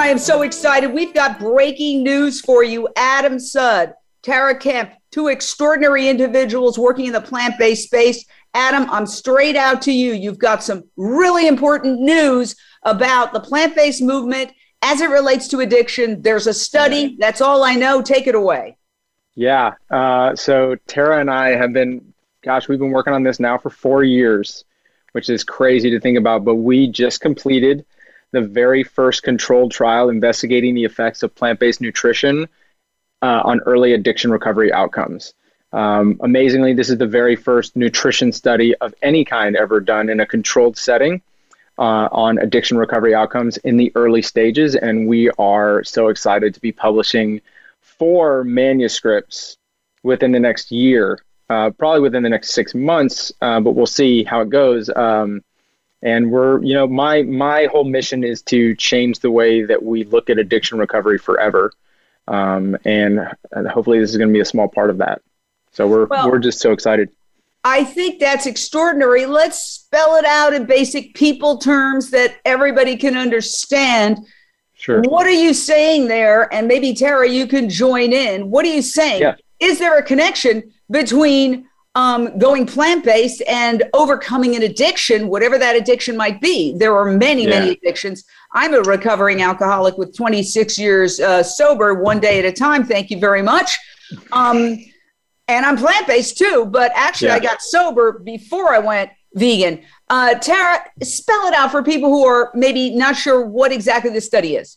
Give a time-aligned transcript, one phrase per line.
[0.00, 0.94] I am so excited.
[0.94, 2.88] We've got breaking news for you.
[2.96, 8.24] Adam Sud, Tara Kemp, two extraordinary individuals working in the plant based space.
[8.54, 10.14] Adam, I'm straight out to you.
[10.14, 15.60] You've got some really important news about the plant based movement as it relates to
[15.60, 16.22] addiction.
[16.22, 17.18] There's a study.
[17.20, 18.00] That's all I know.
[18.00, 18.78] Take it away.
[19.34, 19.74] Yeah.
[19.90, 23.68] Uh, so Tara and I have been, gosh, we've been working on this now for
[23.68, 24.64] four years,
[25.12, 26.42] which is crazy to think about.
[26.42, 27.84] But we just completed
[28.32, 32.48] the very first controlled trial investigating the effects of plant based nutrition
[33.22, 35.34] uh, on early addiction recovery outcomes.
[35.72, 40.20] Um, amazingly, this is the very first nutrition study of any kind ever done in
[40.20, 41.22] a controlled setting
[41.78, 44.74] uh, on addiction recovery outcomes in the early stages.
[44.74, 47.40] And we are so excited to be publishing
[47.80, 49.56] four manuscripts
[50.02, 54.24] within the next year, uh, probably within the next six months, uh, but we'll see
[54.24, 54.90] how it goes.
[54.94, 55.42] Um,
[56.02, 60.04] and we're you know my my whole mission is to change the way that we
[60.04, 61.72] look at addiction recovery forever.
[62.28, 63.20] Um, and,
[63.50, 65.20] and hopefully this is going to be a small part of that.
[65.72, 67.10] So we're well, we're just so excited.
[67.64, 69.26] I think that's extraordinary.
[69.26, 74.18] Let's spell it out in basic people terms that everybody can understand.
[74.74, 75.02] Sure.
[75.02, 76.52] What are you saying there?
[76.54, 78.50] And maybe tara you can join in.
[78.50, 79.20] What are you saying?
[79.20, 79.34] Yeah.
[79.58, 85.74] is there a connection between um, going plant based and overcoming an addiction, whatever that
[85.74, 86.76] addiction might be.
[86.76, 87.60] There are many, yeah.
[87.60, 88.24] many addictions.
[88.54, 92.84] I'm a recovering alcoholic with 26 years uh, sober, one day at a time.
[92.84, 93.76] Thank you very much.
[94.32, 94.78] Um,
[95.48, 97.36] and I'm plant based too, but actually, yeah.
[97.36, 99.82] I got sober before I went vegan.
[100.08, 104.26] Uh, Tara, spell it out for people who are maybe not sure what exactly this
[104.26, 104.76] study is.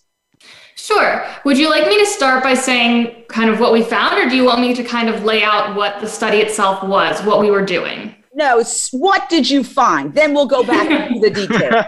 [0.76, 1.26] Sure.
[1.46, 4.36] Would you like me to start by saying kind of what we found, or do
[4.36, 7.52] you want me to kind of lay out what the study itself was, what we
[7.52, 8.16] were doing?
[8.36, 10.14] No, what did you find?
[10.14, 11.86] Then we'll go back to the details.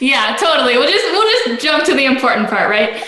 [0.00, 0.78] yeah, totally.
[0.78, 3.04] We'll just we'll just jump to the important part, right?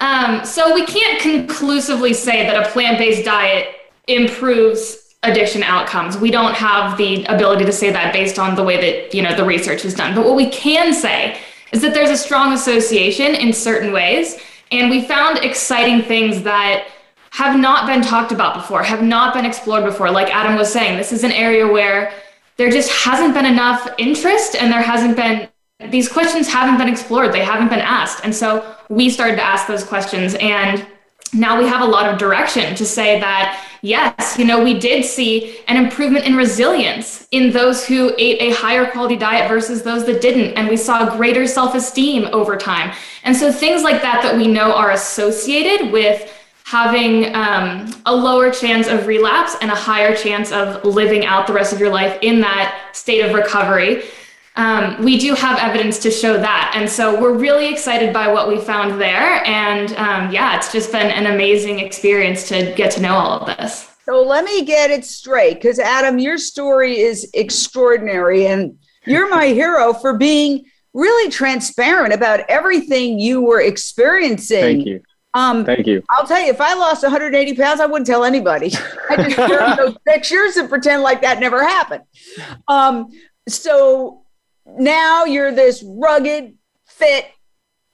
[0.00, 3.68] Um, so we can't conclusively say that a plant-based diet
[4.08, 6.18] improves addiction outcomes.
[6.18, 9.34] We don't have the ability to say that based on the way that you know
[9.34, 10.14] the research is done.
[10.14, 11.38] But what we can say
[11.72, 14.38] is that there's a strong association in certain ways
[14.70, 16.88] and we found exciting things that
[17.30, 20.10] have not been talked about before, have not been explored before.
[20.10, 22.12] Like Adam was saying, this is an area where
[22.56, 25.48] there just hasn't been enough interest and there hasn't been,
[25.90, 28.24] these questions haven't been explored, they haven't been asked.
[28.24, 30.34] And so we started to ask those questions.
[30.36, 30.86] And
[31.32, 35.04] now we have a lot of direction to say that yes, you know, we did
[35.04, 40.04] see an improvement in resilience in those who ate a higher quality diet versus those
[40.06, 40.54] that didn't.
[40.54, 42.94] And we saw greater self esteem over time.
[43.24, 46.32] And so things like that that we know are associated with
[46.64, 51.52] having um, a lower chance of relapse and a higher chance of living out the
[51.52, 54.02] rest of your life in that state of recovery
[54.56, 56.72] um, we do have evidence to show that.
[56.74, 59.46] And so we're really excited by what we found there.
[59.46, 63.46] And um, yeah, it's just been an amazing experience to get to know all of
[63.58, 63.90] this.
[64.04, 68.46] So let me get it straight because, Adam, your story is extraordinary.
[68.46, 74.60] And you're my hero for being really transparent about everything you were experiencing.
[74.60, 75.02] Thank you.
[75.34, 76.02] Um, Thank you.
[76.08, 78.72] I'll tell you, if I lost 180 pounds, I wouldn't tell anybody.
[79.10, 82.04] I just share those pictures and pretend like that never happened.
[82.68, 83.10] Um,
[83.46, 84.22] so
[84.78, 86.54] now you're this rugged,
[86.86, 87.26] fit,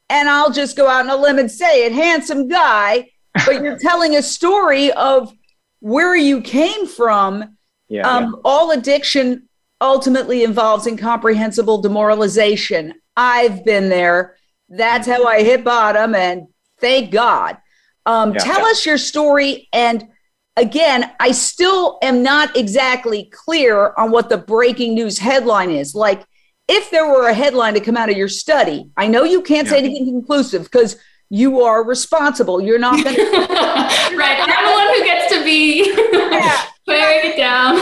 [0.08, 3.10] and I'll just go out on a limb and say it, handsome guy,
[3.46, 5.32] but you're telling a story of
[5.80, 7.56] where you came from.
[7.88, 8.40] Yeah, um, yeah.
[8.44, 9.48] All addiction
[9.80, 12.94] ultimately involves incomprehensible demoralization.
[13.16, 14.36] I've been there.
[14.68, 16.46] That's how I hit bottom, and
[16.80, 17.58] thank God.
[18.06, 19.68] Um, yeah, tell us your story.
[19.72, 20.08] And
[20.56, 25.94] again, I still am not exactly clear on what the breaking news headline is.
[25.94, 26.24] Like,
[26.72, 29.66] if there were a headline to come out of your study, I know you can't
[29.66, 29.72] yeah.
[29.72, 30.96] say anything conclusive because
[31.28, 32.60] you are responsible.
[32.60, 33.22] You're not going to.
[33.22, 34.38] right.
[34.40, 36.64] I'm the one who gets to be yeah.
[36.88, 37.76] it down.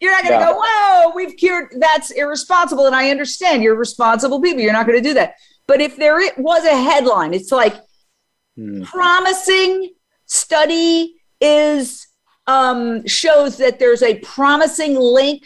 [0.00, 0.52] You're not going to yeah.
[0.52, 1.74] go, whoa, we've cured.
[1.78, 2.86] That's irresponsible.
[2.86, 4.60] And I understand you're responsible people.
[4.60, 5.34] You're not going to do that.
[5.66, 7.74] But if there it was a headline, it's like
[8.56, 8.82] hmm.
[8.84, 9.92] promising
[10.26, 12.06] study is
[12.46, 15.44] um, shows that there's a promising link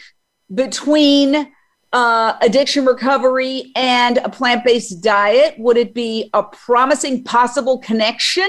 [0.53, 1.51] between
[1.93, 5.55] uh, addiction recovery and a plant based diet?
[5.57, 8.47] Would it be a promising possible connection?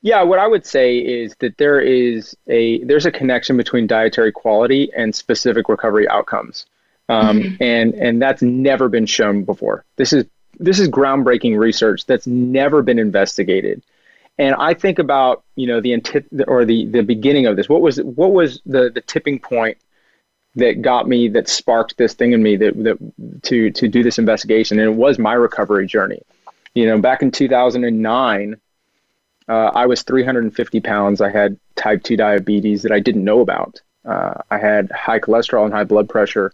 [0.00, 4.30] Yeah, what I would say is that there is a there's a connection between dietary
[4.30, 6.66] quality and specific recovery outcomes,
[7.08, 7.62] um, mm-hmm.
[7.62, 9.84] and and that's never been shown before.
[9.96, 10.24] This is
[10.60, 13.82] this is groundbreaking research that's never been investigated.
[14.38, 16.00] And I think about you know the
[16.46, 17.68] or the the beginning of this.
[17.68, 19.78] What was what was the the tipping point
[20.56, 24.18] that got me that sparked this thing in me that that to to do this
[24.18, 24.78] investigation?
[24.78, 26.22] And it was my recovery journey.
[26.74, 28.60] You know, back in 2009,
[29.48, 31.20] uh, I was 350 pounds.
[31.20, 33.80] I had type 2 diabetes that I didn't know about.
[34.04, 36.52] Uh, I had high cholesterol and high blood pressure.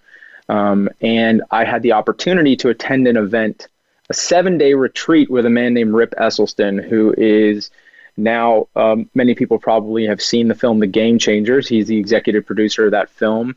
[0.48, 3.68] Um, and I had the opportunity to attend an event
[4.10, 7.70] a seven day retreat with a man named Rip Esselstyn, who is
[8.16, 11.66] now um, many people probably have seen the film The Game Changers.
[11.66, 13.56] He's the executive producer of that film.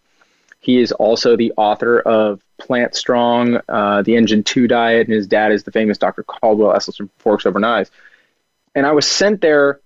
[0.67, 5.25] He is also the author of Plant Strong, uh, The Engine 2 Diet, and his
[5.25, 6.23] dad is the famous Dr.
[6.23, 7.89] Caldwell Esselstyn Forks Over Knives.
[8.75, 9.79] And I was sent there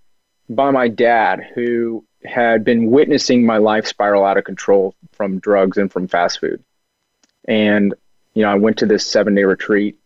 [0.50, 5.78] by my dad, who had been witnessing my life spiral out of control from drugs
[5.78, 6.64] and from fast food.
[7.48, 7.94] And,
[8.34, 10.00] you know, I went to this seven day retreat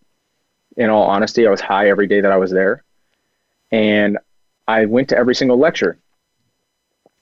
[0.75, 2.83] in all honesty, I was high every day that I was there.
[3.71, 4.17] And
[4.67, 5.97] I went to every single lecture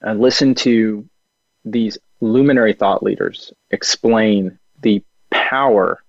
[0.02, 1.08] and listened to
[1.64, 6.04] these luminary thought leaders explain the power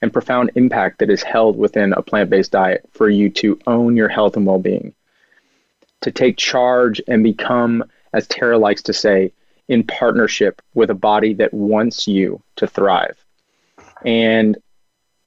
[0.00, 3.96] and profound impact that is held within a plant based diet for you to own
[3.96, 4.94] your health and well being,
[6.00, 9.32] to take charge and become, as Tara likes to say,
[9.68, 13.16] in partnership with a body that wants you to thrive.
[14.04, 14.56] And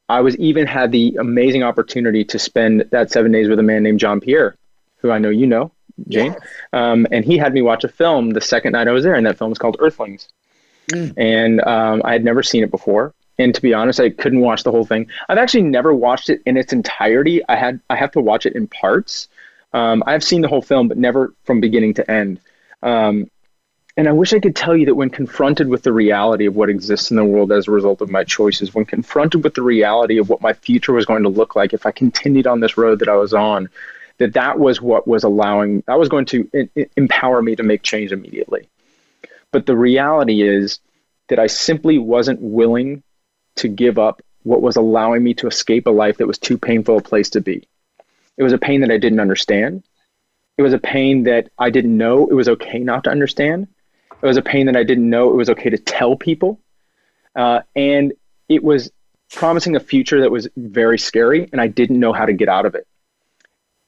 [0.09, 3.83] I was even had the amazing opportunity to spend that seven days with a man
[3.83, 4.55] named John Pierre,
[4.97, 5.71] who I know you know,
[6.07, 6.33] Jane.
[6.33, 6.41] Yes.
[6.73, 9.25] Um, and he had me watch a film the second night I was there, and
[9.25, 10.27] that film was called Earthlings.
[10.91, 11.13] Mm.
[11.17, 13.13] And um, I had never seen it before.
[13.37, 15.07] And to be honest, I couldn't watch the whole thing.
[15.27, 17.41] I've actually never watched it in its entirety.
[17.49, 19.27] I had I have to watch it in parts.
[19.73, 22.39] Um, I've seen the whole film, but never from beginning to end.
[22.81, 23.29] Um,
[23.97, 26.69] and I wish I could tell you that when confronted with the reality of what
[26.69, 30.17] exists in the world as a result of my choices, when confronted with the reality
[30.17, 32.99] of what my future was going to look like if I continued on this road
[32.99, 33.69] that I was on,
[34.17, 36.49] that that was what was allowing, that was going to
[36.95, 38.67] empower me to make change immediately.
[39.51, 40.79] But the reality is
[41.29, 43.03] that I simply wasn't willing
[43.55, 46.97] to give up what was allowing me to escape a life that was too painful
[46.97, 47.67] a place to be.
[48.37, 49.83] It was a pain that I didn't understand.
[50.57, 53.67] It was a pain that I didn't know it was okay not to understand
[54.21, 56.59] it was a pain that I didn't know it was okay to tell people.
[57.35, 58.13] Uh, and
[58.49, 58.91] it was
[59.31, 62.65] promising a future that was very scary, and I didn't know how to get out
[62.65, 62.87] of it.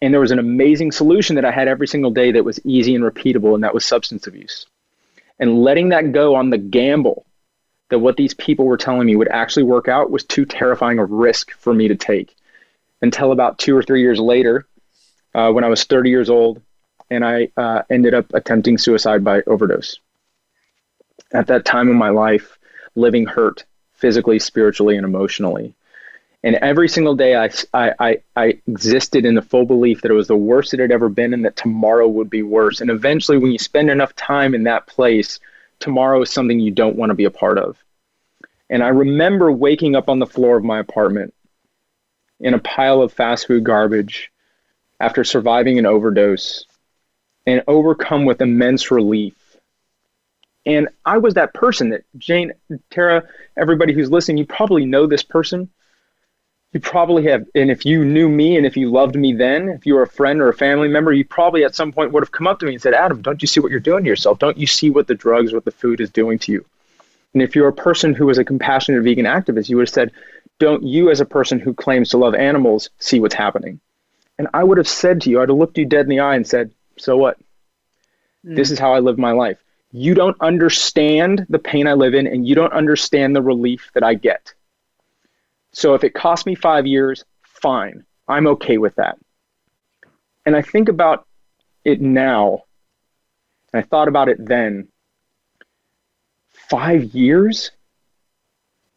[0.02, 2.94] And there was an amazing solution that I had every single day that was easy
[2.96, 4.68] and repeatable, and that was substance abuse.
[5.40, 7.26] And letting that go on the gamble
[7.90, 11.06] that what these people were telling me would actually work out was too terrifying a
[11.06, 12.36] risk for me to take.
[13.02, 14.68] Until about two or three years later,
[15.34, 16.62] uh, when I was 30 years old,
[17.10, 20.00] and I uh, ended up attempting suicide by overdose
[21.32, 22.58] at that time in my life
[22.96, 25.74] living hurt physically, spiritually, and emotionally.
[26.44, 30.28] And every single day, I, I, I, existed in the full belief that it was
[30.28, 32.80] the worst it had ever been and that tomorrow would be worse.
[32.80, 35.40] And eventually, when you spend enough time in that place,
[35.80, 37.78] tomorrow is something you don't want to be a part of.
[38.70, 41.34] And I remember waking up on the floor of my apartment
[42.40, 44.32] in a pile of fast food garbage
[45.00, 46.66] after surviving an overdose
[47.48, 49.34] and overcome with immense relief
[50.68, 52.52] and I was that person that Jane,
[52.92, 53.24] Tara,
[53.56, 55.70] everybody who's listening, you probably know this person.
[56.74, 59.86] You probably have, and if you knew me and if you loved me then, if
[59.86, 62.32] you were a friend or a family member, you probably at some point would have
[62.32, 64.38] come up to me and said, Adam, don't you see what you're doing to yourself?
[64.40, 66.66] Don't you see what the drugs, what the food is doing to you?
[67.34, 70.12] And if you're a person who is a compassionate vegan activist, you would have said,
[70.60, 73.80] don't you, as a person who claims to love animals, see what's happening?
[74.38, 76.36] And I would have said to you, I'd have looked you dead in the eye
[76.36, 77.38] and said, so what?
[78.46, 78.56] Mm.
[78.56, 79.58] This is how I live my life
[79.92, 84.04] you don't understand the pain I live in and you don't understand the relief that
[84.04, 84.54] I get.
[85.78, 88.04] So if it costs me five years, fine.
[88.28, 89.20] I'm okay with that.
[90.44, 91.28] And I think about
[91.86, 92.64] it now,
[93.72, 94.88] and I thought about it then.
[96.50, 97.70] Five years?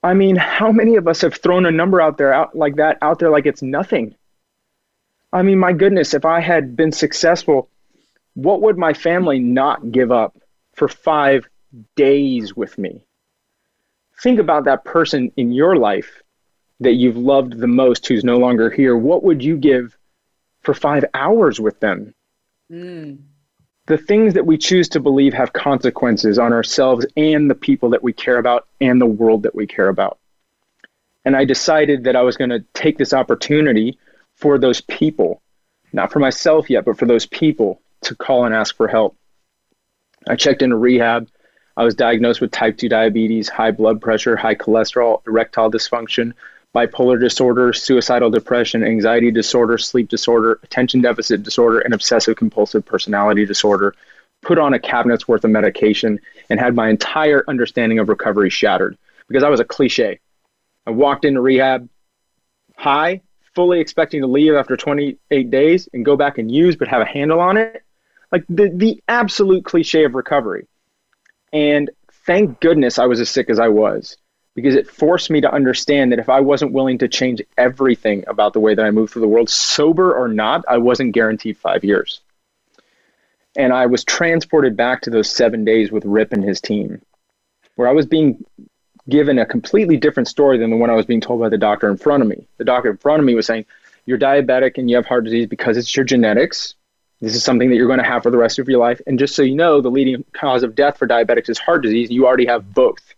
[0.03, 2.97] I mean, how many of us have thrown a number out there out like that
[3.03, 4.15] out there like it's nothing?
[5.35, 7.69] I mean, my goodness, if I had been successful,
[8.33, 10.35] what would my family not give up
[10.73, 11.47] for five
[11.95, 13.05] days with me.
[14.23, 16.23] Think about that person in your life
[16.81, 18.97] that you've loved the most who's no longer here.
[18.97, 19.97] What would you give
[20.63, 22.15] for five hours with them?
[22.71, 23.19] Mm.
[23.87, 28.03] The things that we choose to believe have consequences on ourselves and the people that
[28.03, 30.19] we care about and the world that we care about.
[31.25, 33.99] And I decided that I was going to take this opportunity
[34.37, 35.43] for those people
[35.93, 39.17] not for myself yet, but for those people to call and ask for help.
[40.29, 41.29] I checked into rehab.
[41.77, 46.33] I was diagnosed with type 2 diabetes, high blood pressure, high cholesterol, erectile dysfunction,
[46.75, 53.45] bipolar disorder, suicidal depression, anxiety disorder, sleep disorder, attention deficit disorder, and obsessive compulsive personality
[53.45, 53.95] disorder.
[54.43, 58.97] Put on a cabinet's worth of medication and had my entire understanding of recovery shattered
[59.29, 60.21] because I was a cliche.
[60.87, 61.89] I walked into rehab
[62.77, 63.21] high,
[63.55, 67.07] fully expecting to leave after 28 days and go back and use, but have a
[67.07, 67.83] handle on it.
[68.33, 70.69] Like the, the absolute cliche of recovery.
[71.53, 71.91] And
[72.27, 74.17] thank goodness I was as sick as I was
[74.55, 78.53] because it forced me to understand that if I wasn't willing to change everything about
[78.53, 81.85] the way that I move through the world, sober or not, I wasn't guaranteed five
[81.85, 82.21] years.
[83.57, 87.01] And I was transported back to those seven days with Rip and his team,
[87.77, 88.45] where I was being
[89.09, 91.89] given a completely different story than the one I was being told by the doctor
[91.89, 92.47] in front of me.
[92.59, 93.67] The doctor in front of me was saying,
[94.07, 96.75] You're diabetic and you have heart disease because it's your genetics.
[97.21, 99.01] This is something that you're going to have for the rest of your life.
[99.07, 102.11] And just so you know, the leading cause of death for diabetics is heart disease.
[102.11, 103.15] You already have both.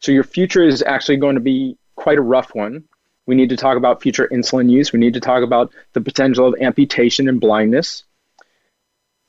[0.00, 2.84] So your future is actually going to be quite a rough one.
[3.26, 4.92] We need to talk about future insulin use.
[4.92, 8.04] We need to talk about the potential of amputation and blindness.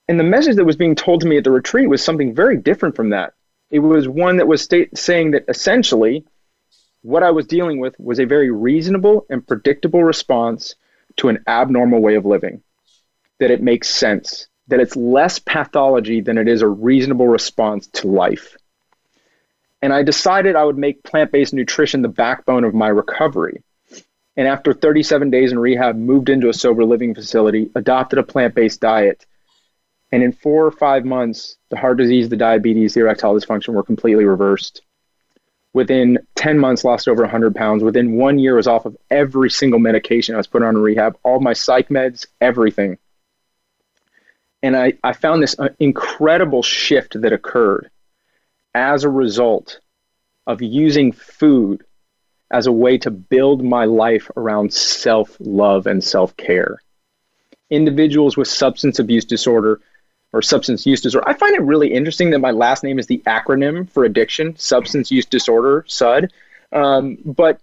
[0.07, 2.57] And the message that was being told to me at the retreat was something very
[2.57, 3.33] different from that.
[3.69, 6.25] It was one that was state, saying that essentially
[7.01, 10.75] what I was dealing with was a very reasonable and predictable response
[11.17, 12.62] to an abnormal way of living,
[13.39, 18.07] that it makes sense, that it's less pathology than it is a reasonable response to
[18.07, 18.56] life.
[19.81, 23.63] And I decided I would make plant based nutrition the backbone of my recovery.
[24.36, 28.53] And after 37 days in rehab, moved into a sober living facility, adopted a plant
[28.55, 29.25] based diet,
[30.12, 33.84] and in four or five months, the heart disease, the diabetes, the erectile dysfunction were
[33.84, 34.81] completely reversed.
[35.74, 37.84] Within 10 months, lost over 100 pounds.
[37.84, 41.17] Within one year, was off of every single medication I was put on in rehab,
[41.24, 42.98] all my psych meds, everything.
[44.63, 47.91] And I, I found this uh, incredible shift that occurred
[48.77, 49.79] as a result
[50.46, 51.84] of using food
[52.51, 56.77] as a way to build my life around self love and self care.
[57.69, 59.81] Individuals with substance abuse disorder
[60.31, 61.27] or substance use disorder.
[61.27, 65.12] I find it really interesting that my last name is the acronym for addiction, substance
[65.12, 66.31] use disorder, SUD.
[66.72, 67.60] Um, but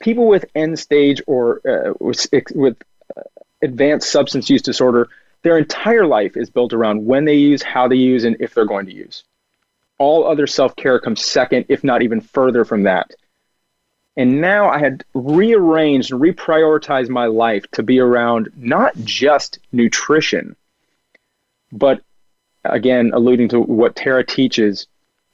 [0.00, 2.76] people with end stage or uh, with, with
[3.62, 5.08] advanced substance use disorder,
[5.42, 8.66] their entire life is built around when they use, how they use, and if they're
[8.66, 9.24] going to use.
[10.00, 13.10] All other self care comes second, if not even further from that.
[14.16, 20.56] And now I had rearranged and reprioritized my life to be around not just nutrition,
[21.70, 22.00] but
[22.64, 24.86] again, alluding to what Tara teaches,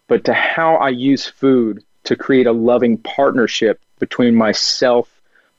[0.09, 5.09] but to how I use food to create a loving partnership between myself,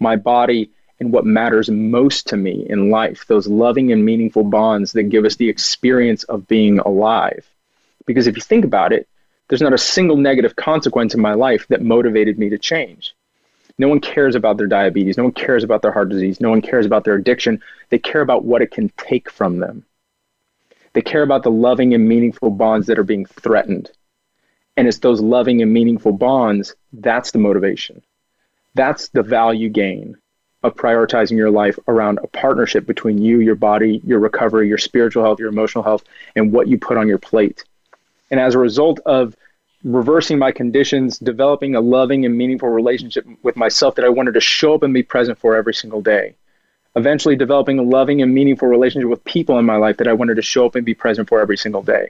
[0.01, 4.91] my body, and what matters most to me in life, those loving and meaningful bonds
[4.91, 7.47] that give us the experience of being alive.
[8.07, 9.07] Because if you think about it,
[9.47, 13.13] there's not a single negative consequence in my life that motivated me to change.
[13.77, 15.17] No one cares about their diabetes.
[15.17, 16.41] No one cares about their heart disease.
[16.41, 17.61] No one cares about their addiction.
[17.89, 19.85] They care about what it can take from them.
[20.93, 23.91] They care about the loving and meaningful bonds that are being threatened.
[24.75, 28.01] And it's those loving and meaningful bonds that's the motivation.
[28.73, 30.17] That's the value gain
[30.63, 35.23] of prioritizing your life around a partnership between you, your body, your recovery, your spiritual
[35.23, 36.03] health, your emotional health,
[36.35, 37.63] and what you put on your plate.
[38.31, 39.35] And as a result of
[39.83, 44.41] reversing my conditions, developing a loving and meaningful relationship with myself that I wanted to
[44.41, 46.35] show up and be present for every single day
[46.97, 50.35] eventually developing a loving and meaningful relationship with people in my life that I wanted
[50.35, 52.09] to show up and be present for every single day.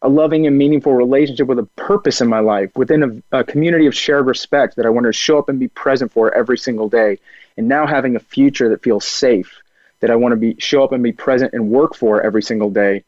[0.00, 3.86] A loving and meaningful relationship with a purpose in my life, within a, a community
[3.86, 6.88] of shared respect that I wanted to show up and be present for every single
[6.88, 7.18] day.
[7.58, 9.60] And now having a future that feels safe,
[10.00, 12.70] that I want to be show up and be present and work for every single
[12.70, 13.04] day.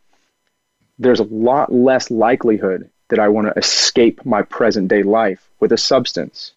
[0.99, 5.73] There's a lot less likelihood that I want to escape my present day life with
[5.73, 6.53] a substance.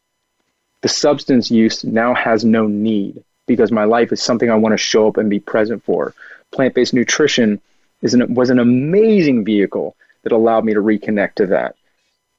[0.81, 4.77] The substance use now has no need because my life is something I want to
[4.77, 6.13] show up and be present for.
[6.51, 7.61] Plant based nutrition
[8.01, 11.75] is an, was an amazing vehicle that allowed me to reconnect to that.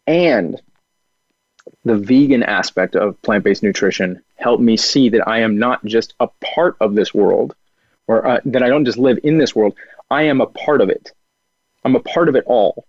[0.06, 0.60] And
[1.84, 6.14] the vegan aspect of plant based nutrition helped me see that I am not just
[6.20, 7.54] a part of this world,
[8.06, 9.74] or uh, that I don't just live in this world,
[10.10, 11.12] I am a part of it.
[11.84, 12.86] I'm a part of it all.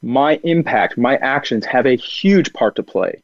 [0.00, 3.22] My impact, my actions have a huge part to play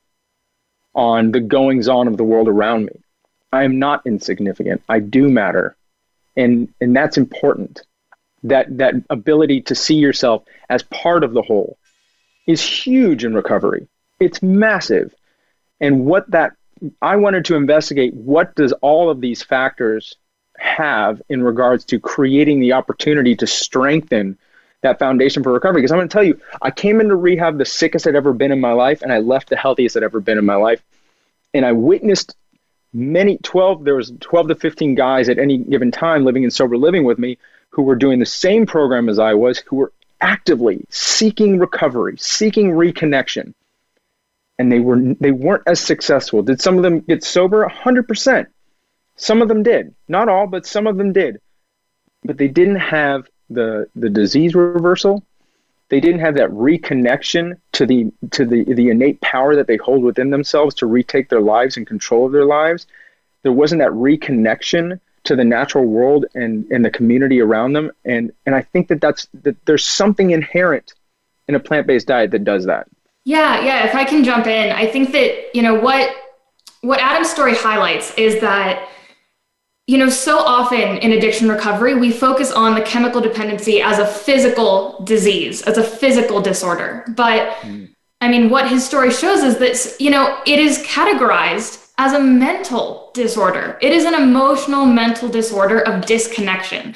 [0.95, 3.03] on the goings on of the world around me.
[3.53, 4.83] I am not insignificant.
[4.89, 5.77] I do matter.
[6.37, 7.83] And and that's important.
[8.43, 11.79] That that ability to see yourself as part of the whole
[12.47, 13.87] is huge in recovery.
[14.21, 15.15] It's massive.
[15.81, 16.55] And what that
[17.01, 20.17] I wanted to investigate what does all of these factors
[20.59, 24.39] have in regards to creating the opportunity to strengthen
[24.85, 25.83] that foundation for recovery.
[25.83, 28.53] Because I'm going to tell you, I came into rehab the sickest I'd ever been
[28.53, 30.83] in my life, and I left the healthiest I'd ever been in my life.
[31.53, 32.37] And I witnessed
[32.95, 36.79] many 12 there was 12 to 15 guys at any given time living in sober
[36.79, 37.37] living with me
[37.71, 42.71] who were doing the same program as I was who were actively seeking recovery seeking
[42.71, 43.53] reconnection.
[44.59, 46.43] And they were they weren't as successful.
[46.43, 47.67] Did some of them get sober?
[47.67, 48.47] 100%
[49.17, 49.95] some of them did.
[50.09, 51.41] Not all but some of them did.
[52.23, 55.23] But they didn't have the the disease reversal
[55.95, 60.03] they didn't have that reconnection to the to the the innate power that they hold
[60.03, 62.87] within themselves to retake their lives and control of their lives.
[63.43, 67.91] There wasn't that reconnection to the natural world and and the community around them.
[68.05, 70.95] And and i think that that's that there's something inherent
[71.49, 72.89] in a plant-based diet that does that.
[73.25, 76.15] Yeah yeah if i can jump in i think that you know what
[76.83, 78.89] what adam's story highlights is that
[79.87, 84.07] you know, so often in addiction recovery, we focus on the chemical dependency as a
[84.07, 87.05] physical disease, as a physical disorder.
[87.17, 87.91] But mm.
[88.21, 92.21] I mean, what his story shows is that, you know, it is categorized as a
[92.21, 93.79] mental disorder.
[93.83, 96.95] It is an emotional mental disorder of disconnection.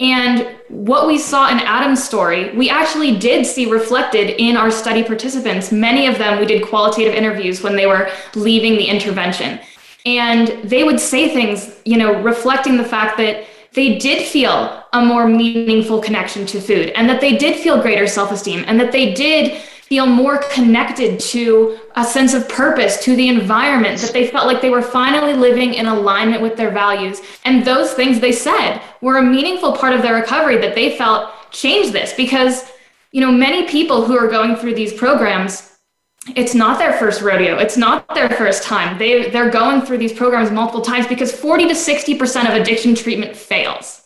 [0.00, 5.04] And what we saw in Adam's story, we actually did see reflected in our study
[5.04, 5.70] participants.
[5.70, 9.60] Many of them, we did qualitative interviews when they were leaving the intervention.
[10.06, 15.04] And they would say things, you know, reflecting the fact that they did feel a
[15.04, 18.92] more meaningful connection to food and that they did feel greater self esteem and that
[18.92, 24.28] they did feel more connected to a sense of purpose to the environment that they
[24.28, 27.20] felt like they were finally living in alignment with their values.
[27.44, 31.32] And those things they said were a meaningful part of their recovery that they felt
[31.50, 32.70] changed this because
[33.10, 35.69] you know many people who are going through these programs
[36.36, 37.56] it's not their first rodeo.
[37.58, 38.98] It's not their first time.
[38.98, 43.34] They they're going through these programs multiple times because 40 to 60% of addiction treatment
[43.34, 44.02] fails.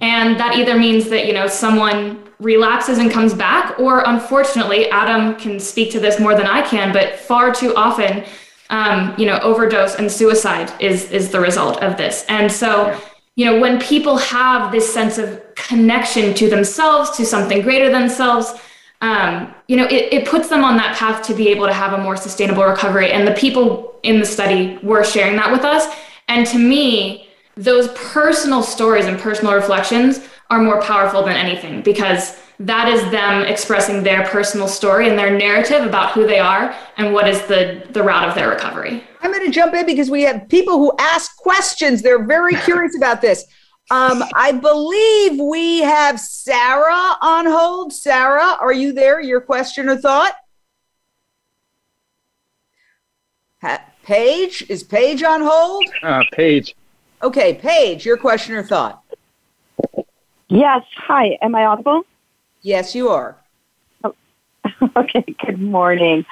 [0.00, 5.34] And that either means that, you know, someone relapses and comes back or unfortunately, Adam
[5.36, 8.24] can speak to this more than I can, but far too often
[8.70, 12.24] um, you know, overdose and suicide is is the result of this.
[12.28, 12.98] And so,
[13.36, 18.02] you know, when people have this sense of connection to themselves, to something greater than
[18.02, 18.52] themselves,
[19.00, 21.92] um, you know, it, it puts them on that path to be able to have
[21.92, 23.12] a more sustainable recovery.
[23.12, 25.94] And the people in the study were sharing that with us.
[26.28, 32.40] And to me, those personal stories and personal reflections are more powerful than anything because
[32.60, 37.12] that is them expressing their personal story and their narrative about who they are and
[37.12, 39.02] what is the the route of their recovery.
[39.20, 42.02] I'm going to jump in because we have people who ask questions.
[42.02, 43.44] They're very curious about this.
[43.90, 47.92] Um, I believe we have Sarah on hold.
[47.92, 49.20] Sarah, are you there?
[49.20, 50.34] Your question or thought?
[53.62, 55.84] Ha- Paige, is Paige on hold?
[56.02, 56.74] Uh, Paige.
[57.22, 59.02] Okay, Paige, your question or thought?
[60.48, 60.82] Yes.
[60.96, 61.38] Hi.
[61.40, 62.02] Am I audible?
[62.62, 63.36] Yes, you are.
[64.04, 64.14] Oh,
[64.96, 65.24] okay.
[65.44, 66.26] Good morning.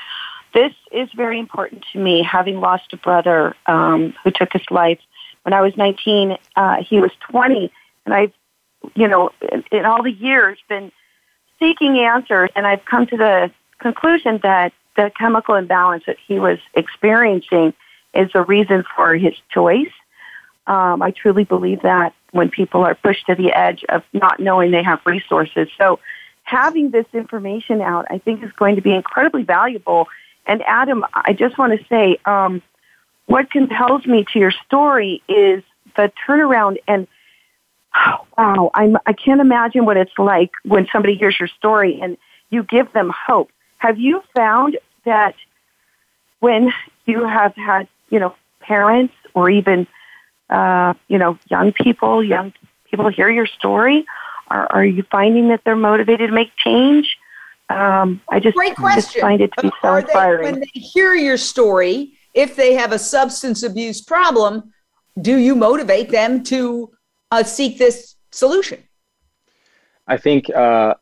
[0.55, 5.01] This is very important to me, having lost a brother um, who took his life
[5.47, 7.71] when I was 19, uh, he was 20,
[8.05, 8.33] and I've,
[8.97, 10.91] you know, in, in all the years been
[11.61, 16.59] seeking answers, and I've come to the conclusion that the chemical imbalance that he was
[16.75, 17.75] experiencing
[18.13, 19.93] is the reason for his choice.
[20.67, 24.73] Um, I truly believe that when people are pushed to the edge of not knowing
[24.73, 25.69] they have resources.
[25.79, 26.01] So
[26.43, 30.09] having this information out, I think is going to be incredibly valuable.
[30.45, 32.63] And Adam, I just want to say, um,
[33.27, 35.63] what compels me to your story is
[35.97, 37.07] the turnaround and
[38.39, 42.17] wow, I'm, I can't imagine what it's like when somebody hears your story and
[42.51, 43.51] you give them hope.
[43.79, 45.35] Have you found that
[46.41, 46.73] when
[47.07, 49.87] you have had, you know, parents or even,
[50.51, 52.53] uh, you know, young people, young
[52.91, 54.07] people hear your story,
[54.49, 57.19] are, are you finding that they're motivated to make change?
[57.69, 59.03] Um, I just, Great question.
[59.03, 60.45] just find it to be so inspiring.
[60.45, 64.73] They, when they hear your story, if they have a substance abuse problem,
[65.21, 66.93] do you motivate them to
[67.33, 68.83] uh, seek this solution?
[70.07, 70.95] I think uh,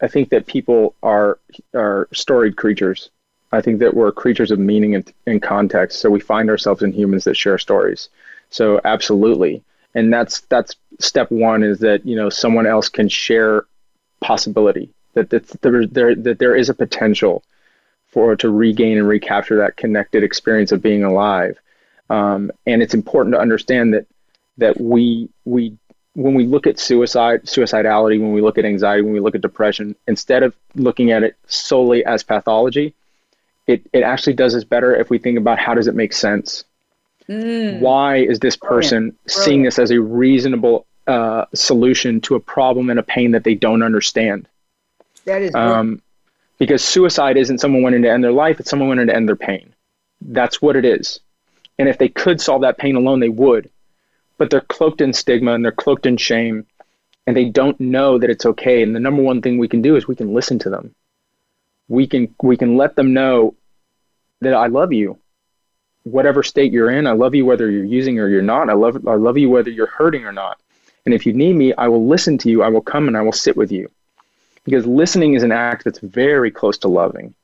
[0.00, 1.38] I think that people are
[1.74, 3.10] are storied creatures.
[3.50, 6.00] I think that we're creatures of meaning and, and context.
[6.00, 8.08] So we find ourselves in humans that share stories.
[8.50, 13.64] So absolutely, and that's that's step one is that you know someone else can share
[14.20, 17.42] possibility that that there, there that there is a potential
[18.12, 21.58] for to regain and recapture that connected experience of being alive.
[22.10, 24.06] Um, and it's important to understand that
[24.58, 25.76] that we we
[26.14, 29.40] when we look at suicide, suicidality, when we look at anxiety, when we look at
[29.40, 32.94] depression, instead of looking at it solely as pathology,
[33.66, 36.64] it, it actually does us better if we think about how does it make sense.
[37.28, 37.80] Mm.
[37.80, 39.30] Why is this person Brilliant.
[39.30, 43.54] seeing this as a reasonable uh, solution to a problem and a pain that they
[43.54, 44.48] don't understand?
[45.24, 46.02] That is um,
[46.62, 49.34] because suicide isn't someone wanting to end their life; it's someone wanting to end their
[49.34, 49.74] pain.
[50.20, 51.18] That's what it is.
[51.76, 53.68] And if they could solve that pain alone, they would.
[54.38, 56.64] But they're cloaked in stigma and they're cloaked in shame,
[57.26, 58.80] and they don't know that it's okay.
[58.84, 60.94] And the number one thing we can do is we can listen to them.
[61.88, 63.56] We can we can let them know
[64.40, 65.18] that I love you
[66.04, 67.08] whatever state you're in.
[67.08, 68.70] I love you whether you're using or you're not.
[68.70, 70.60] I love I love you whether you're hurting or not.
[71.06, 72.62] And if you need me, I will listen to you.
[72.62, 73.90] I will come and I will sit with you.
[74.64, 77.34] Because listening is an act that's very close to loving.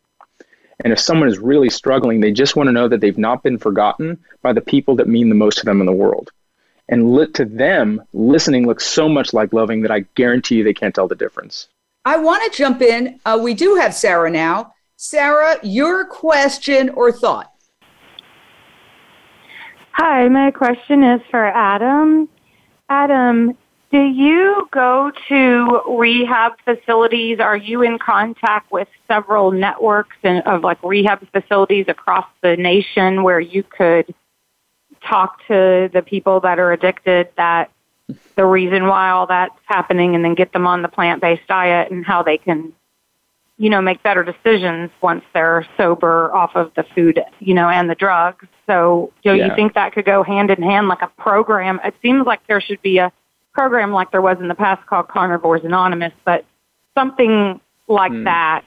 [0.85, 3.59] And if someone is really struggling, they just want to know that they've not been
[3.59, 6.31] forgotten by the people that mean the most to them in the world.
[6.89, 10.73] And lit to them, listening looks so much like loving that I guarantee you they
[10.73, 11.69] can't tell the difference.
[12.05, 13.21] I want to jump in.
[13.27, 14.73] Uh, we do have Sarah now.
[14.97, 17.53] Sarah, your question or thought?
[19.93, 22.29] Hi, my question is for Adam.
[22.89, 23.59] Adam,
[23.91, 27.41] do you go to rehab facilities?
[27.41, 33.41] Are you in contact with several networks of like rehab facilities across the nation where
[33.41, 34.15] you could
[35.03, 37.71] talk to the people that are addicted that
[38.37, 42.05] the reason why all that's happening and then get them on the plant-based diet and
[42.05, 42.73] how they can
[43.59, 47.91] you know, make better decisions once they're sober off of the food, you know, and
[47.91, 48.47] the drugs.
[48.67, 49.47] So, do yeah.
[49.47, 51.81] you think that could go hand in hand like a program?
[51.85, 53.13] It seems like there should be a
[53.53, 56.45] program like there was in the past called Carnivores Anonymous, but
[56.97, 58.25] something like mm.
[58.25, 58.65] that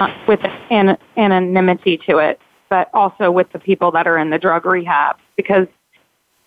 [0.00, 4.38] uh, with an anonymity to it, but also with the people that are in the
[4.38, 5.66] drug rehab because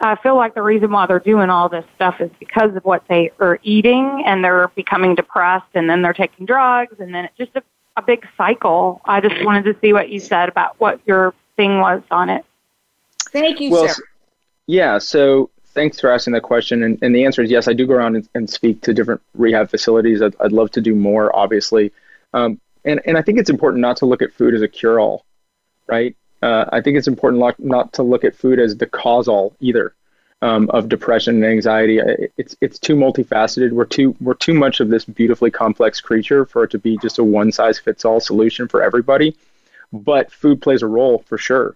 [0.01, 3.03] I feel like the reason why they're doing all this stuff is because of what
[3.07, 7.37] they are eating and they're becoming depressed and then they're taking drugs and then it's
[7.37, 7.63] just a
[7.97, 9.01] a big cycle.
[9.05, 12.45] I just wanted to see what you said about what your thing was on it.
[13.31, 14.07] Thank you, well, Sarah.
[14.67, 16.81] Yeah, so thanks for asking that question.
[16.81, 19.21] And, and the answer is yes, I do go around and, and speak to different
[19.35, 20.21] rehab facilities.
[20.21, 21.91] I'd, I'd love to do more, obviously.
[22.33, 24.99] Um, and, and I think it's important not to look at food as a cure
[24.99, 25.25] all,
[25.87, 26.15] right?
[26.41, 29.93] Uh, I think it's important not to look at food as the cause all either
[30.41, 31.99] um, of depression and anxiety.
[32.37, 33.71] It's it's too multifaceted.
[33.71, 37.17] We're too we're too much of this beautifully complex creature for it to be just
[37.17, 39.35] a one size fits all solution for everybody.
[39.91, 41.75] But food plays a role for sure,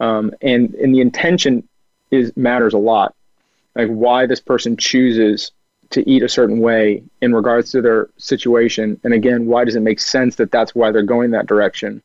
[0.00, 1.68] um, and and the intention
[2.10, 3.14] is matters a lot.
[3.78, 5.52] Like why this person chooses
[5.90, 9.80] to eat a certain way in regards to their situation, and again, why does it
[9.80, 12.02] make sense that that's why they're going that direction?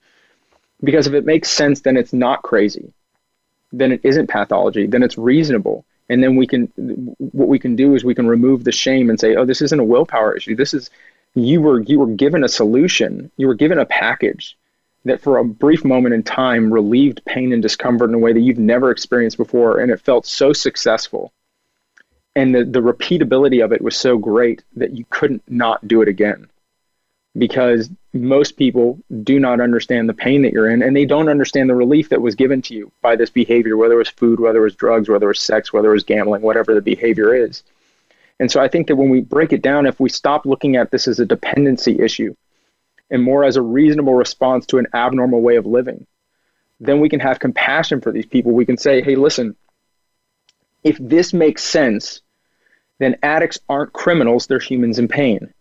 [0.81, 2.93] Because if it makes sense, then it's not crazy.
[3.73, 4.87] Then it isn't pathology.
[4.87, 6.65] Then it's reasonable and then we can
[7.17, 9.79] what we can do is we can remove the shame and say oh this isn't
[9.79, 10.89] a willpower issue this is
[11.35, 14.57] you were you were given a solution you were given a package
[15.05, 18.39] that for a brief moment in time relieved pain and discomfort in a way that
[18.39, 21.31] you've never experienced before and it felt so successful
[22.35, 26.07] and the, the repeatability of it was so great that you couldn't not do it
[26.07, 26.47] again
[27.37, 31.69] because most people do not understand the pain that you're in and they don't understand
[31.69, 34.59] the relief that was given to you by this behavior, whether it was food, whether
[34.59, 37.63] it was drugs, whether it was sex, whether it was gambling, whatever the behavior is.
[38.39, 40.91] And so I think that when we break it down, if we stop looking at
[40.91, 42.35] this as a dependency issue
[43.09, 46.05] and more as a reasonable response to an abnormal way of living,
[46.79, 48.51] then we can have compassion for these people.
[48.51, 49.55] We can say, hey, listen,
[50.83, 52.21] if this makes sense,
[52.99, 55.53] then addicts aren't criminals, they're humans in pain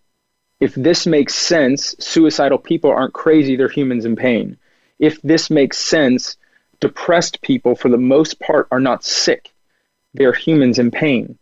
[0.62, 4.56] if this makes sense, suicidal people aren't crazy, they're humans in pain.
[5.00, 6.36] If this makes sense,
[6.78, 9.52] depressed people, for the most part, are not sick,
[10.14, 11.36] they're humans in pain.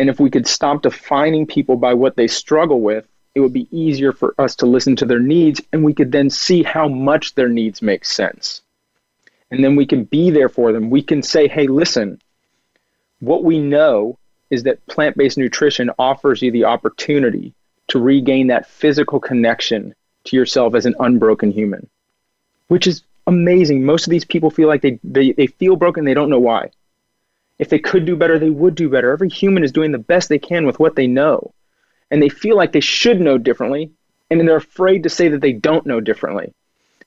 [0.00, 3.68] And if we could stop defining people by what they struggle with, it would be
[3.70, 7.36] easier for us to listen to their needs and we could then see how much
[7.36, 8.62] their needs make sense.
[9.52, 10.90] And then we can be there for them.
[10.90, 12.20] We can say, hey, listen,
[13.20, 14.18] what we know
[14.50, 17.54] is that plant based nutrition offers you the opportunity
[17.88, 21.88] to regain that physical connection to yourself as an unbroken human,
[22.68, 23.84] which is amazing.
[23.84, 26.70] Most of these people feel like they, they, they feel broken, they don't know why.
[27.58, 29.12] If they could do better, they would do better.
[29.12, 31.52] Every human is doing the best they can with what they know.
[32.10, 33.92] And they feel like they should know differently,
[34.30, 36.54] and they're afraid to say that they don't know differently.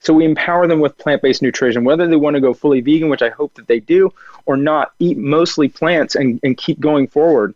[0.04, 3.10] So we empower them with plant based nutrition, whether they want to go fully vegan,
[3.10, 4.14] which I hope that they do,
[4.46, 7.56] or not, eat mostly plants and, and keep going forward.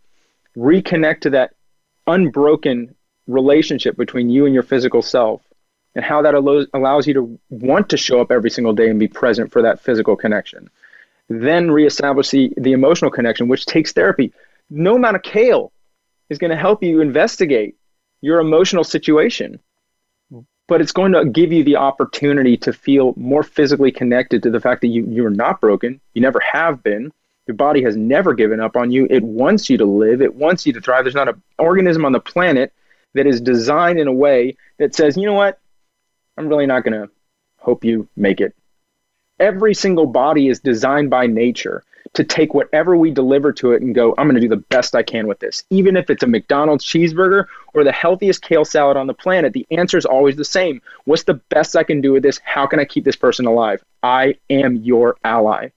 [0.57, 1.53] Reconnect to that
[2.07, 2.95] unbroken
[3.27, 5.41] relationship between you and your physical self
[5.93, 8.99] and how that allows, allows you to want to show up every single day and
[8.99, 10.69] be present for that physical connection.
[11.27, 14.31] Then reestablish the, the emotional connection, which takes therapy.
[14.69, 15.73] No amount of kale
[16.29, 17.75] is going to help you investigate
[18.21, 19.59] your emotional situation,
[20.67, 24.59] but it's going to give you the opportunity to feel more physically connected to the
[24.59, 27.11] fact that you, you're not broken, you never have been,
[27.47, 29.07] Your body has never given up on you.
[29.09, 30.21] It wants you to live.
[30.21, 31.05] It wants you to thrive.
[31.05, 32.73] There's not an organism on the planet
[33.13, 35.57] that is designed in a way that says, you know what?
[36.37, 37.09] I'm really not going to
[37.57, 38.53] hope you make it.
[39.39, 43.93] Every single body is designed by nature to take whatever we deliver to it and
[43.93, 45.63] go, I'm going to do the best I can with this.
[45.69, 49.67] Even if it's a McDonald's cheeseburger or the healthiest kale salad on the planet, the
[49.71, 50.81] answer is always the same.
[51.05, 52.39] What's the best I can do with this?
[52.43, 53.83] How can I keep this person alive?
[54.03, 55.69] I am your ally.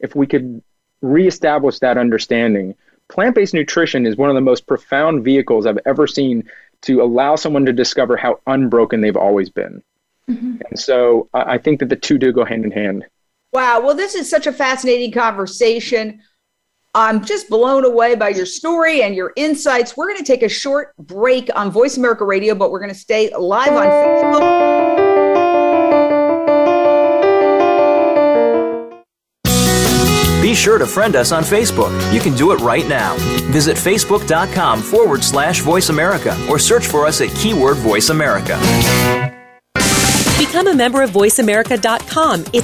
[0.00, 0.62] If we could
[1.02, 2.74] reestablish that understanding,
[3.08, 6.48] plant based nutrition is one of the most profound vehicles I've ever seen
[6.82, 9.82] to allow someone to discover how unbroken they've always been.
[10.28, 10.56] Mm-hmm.
[10.68, 13.06] And so I think that the two do go hand in hand.
[13.54, 13.80] Wow.
[13.82, 16.20] Well, this is such a fascinating conversation.
[16.92, 19.96] I'm just blown away by your story and your insights.
[19.96, 22.98] We're going to take a short break on Voice America Radio, but we're going to
[22.98, 24.64] stay live on Facebook.
[30.42, 32.12] Be sure to friend us on Facebook.
[32.12, 33.16] You can do it right now.
[33.50, 38.58] Visit facebook.com forward slash voice America or search for us at keyword voice America.
[40.54, 42.44] Become a member of VoiceAmerica.com.
[42.52, 42.63] It's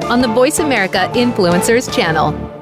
[0.00, 2.61] on the Voice America Influencers channel.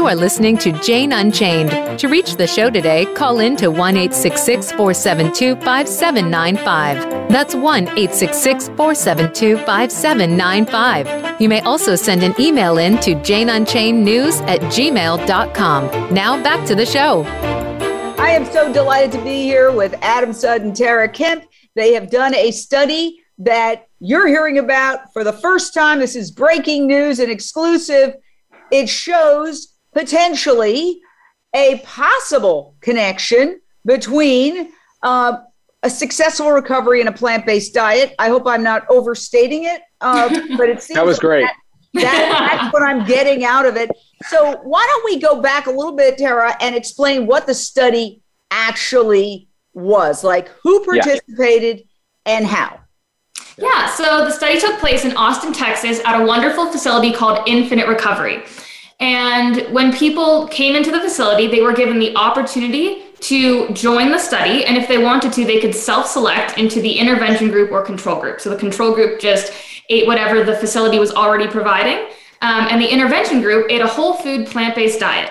[0.00, 1.98] You are listening to Jane Unchained.
[1.98, 7.28] To reach the show today, call in to 1 472 5795.
[7.28, 11.38] That's 1 472 5795.
[11.38, 16.14] You may also send an email in to janeunchainednews at gmail.com.
[16.14, 17.24] Now back to the show.
[18.18, 21.44] I am so delighted to be here with Adam Sud and Tara Kemp.
[21.74, 25.98] They have done a study that you're hearing about for the first time.
[25.98, 28.14] This is breaking news and exclusive.
[28.70, 31.00] It shows potentially
[31.54, 34.72] a possible connection between
[35.02, 35.38] uh,
[35.82, 38.14] a successful recovery and a plant-based diet.
[38.18, 41.42] I hope I'm not overstating it, uh, but it seems that was great.
[41.94, 43.90] That, that, that's what I'm getting out of it.
[44.28, 48.22] So why don't we go back a little bit, Tara, and explain what the study
[48.50, 50.22] actually was?
[50.22, 52.36] Like who participated yeah.
[52.36, 52.80] and how?
[53.58, 57.88] Yeah, so the study took place in Austin, Texas, at a wonderful facility called Infinite
[57.88, 58.42] Recovery.
[59.00, 64.18] And when people came into the facility, they were given the opportunity to join the
[64.18, 64.64] study.
[64.64, 68.20] And if they wanted to, they could self select into the intervention group or control
[68.20, 68.40] group.
[68.40, 69.52] So the control group just
[69.88, 72.06] ate whatever the facility was already providing.
[72.42, 75.30] Um, and the intervention group ate a whole food plant based diet.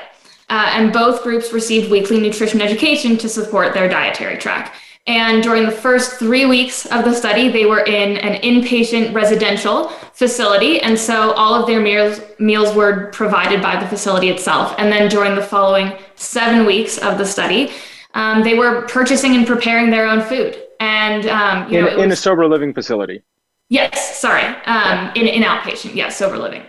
[0.50, 4.76] Uh, and both groups received weekly nutrition education to support their dietary track.
[5.10, 9.88] And during the first three weeks of the study, they were in an inpatient residential
[10.14, 10.80] facility.
[10.82, 14.76] And so all of their meals, meals were provided by the facility itself.
[14.78, 17.72] And then during the following seven weeks of the study,
[18.14, 20.62] um, they were purchasing and preparing their own food.
[20.80, 23.24] And, um, you in, know, in was, a sober living facility.
[23.70, 24.44] Yes, sorry.
[24.68, 26.62] Um, in, in outpatient, yes, sober living.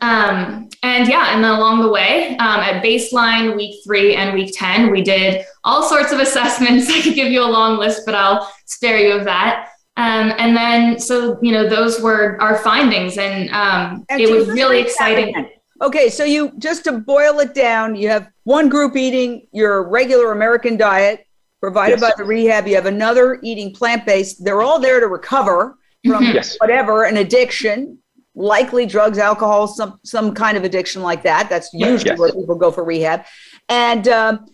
[0.00, 4.52] Um, and yeah, and then along the way, um, at baseline, week three, and week
[4.56, 6.88] 10, we did all sorts of assessments.
[6.90, 9.68] I could give you a long list, but I'll spare you of that.
[9.96, 14.48] Um, and then, so, you know, those were our findings, and, um, and it was
[14.48, 15.50] really exciting.
[15.82, 20.32] Okay, so you just to boil it down, you have one group eating your regular
[20.32, 21.26] American diet
[21.60, 22.10] provided Yes.
[22.10, 22.66] by the rehab.
[22.66, 24.44] You have another eating plant based.
[24.44, 26.56] They're all there to recover from Yes.
[26.58, 27.98] whatever an addiction,
[28.34, 31.48] likely drugs, alcohol, some some kind of addiction like that.
[31.50, 32.18] That's usually Yes.
[32.18, 33.24] where people go for rehab.
[33.68, 34.46] And um,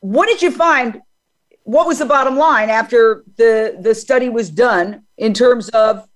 [0.00, 1.02] what did you find?
[1.64, 6.06] What was the bottom line after the the study was done in terms of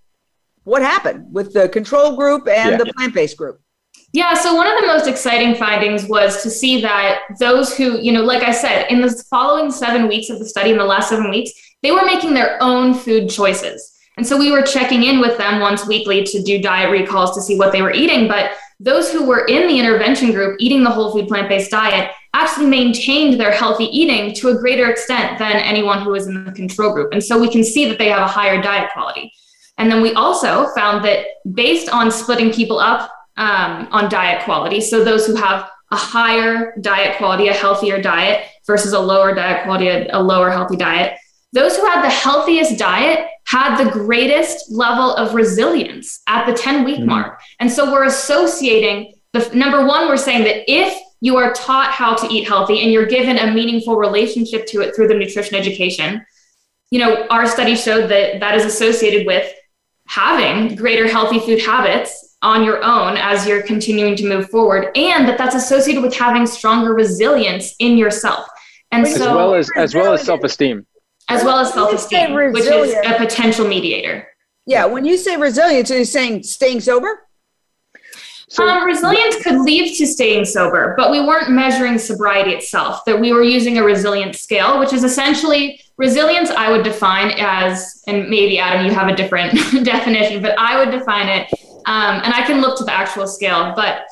[0.64, 2.76] what happened with the control group and Yeah.
[2.78, 3.60] the plant based group?
[4.12, 8.12] Yeah, so one of the most exciting findings was to see that those who, you
[8.12, 11.08] know, like I said, in the following seven weeks of the study, in the last
[11.08, 11.50] seven weeks,
[11.82, 13.92] they were making their own food choices.
[14.16, 17.42] And so we were checking in with them once weekly to do diet recalls to
[17.42, 18.28] see what they were eating.
[18.28, 22.10] But those who were in the intervention group eating the whole food plant based diet
[22.32, 26.52] actually maintained their healthy eating to a greater extent than anyone who was in the
[26.52, 27.12] control group.
[27.12, 29.32] And so we can see that they have a higher diet quality.
[29.78, 34.80] And then we also found that based on splitting people up um, on diet quality,
[34.80, 39.64] so those who have a higher diet quality, a healthier diet versus a lower diet
[39.64, 41.16] quality, a, a lower healthy diet,
[41.52, 46.84] those who had the healthiest diet had the greatest level of resilience at the 10
[46.84, 47.06] week mm-hmm.
[47.06, 47.40] mark.
[47.60, 52.14] And so we're associating the number one, we're saying that if you are taught how
[52.14, 56.24] to eat healthy and you're given a meaningful relationship to it through the nutrition education,
[56.90, 59.52] you know, our study showed that that is associated with
[60.06, 65.26] having greater healthy food habits on your own as you're continuing to move forward and
[65.26, 68.46] that that's associated with having stronger resilience in yourself
[68.92, 70.86] and as so well as as well as self-esteem.
[71.28, 74.28] As well as When you say self-esteem which is a potential mediator
[74.66, 77.20] Yeah, when you say resilience, are you saying staying sober?
[78.58, 83.04] um, resilience could lead to staying sober, but we weren't measuring sobriety itself.
[83.04, 86.50] That we were using a resilience scale, which is essentially resilience.
[86.50, 90.90] I would define as, and maybe Adam, you have a different definition, but I would
[90.92, 91.48] define it,
[91.86, 94.06] um, and I can look to the actual scale, but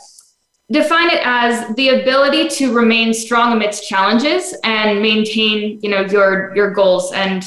[0.71, 6.55] define it as the ability to remain strong amidst challenges and maintain, you know, your
[6.57, 7.45] your goals and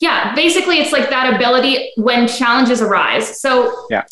[0.00, 3.40] yeah, basically it's like that ability when challenges arise.
[3.40, 4.04] So Yeah.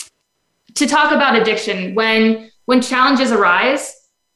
[0.75, 3.95] to talk about addiction when when challenges arise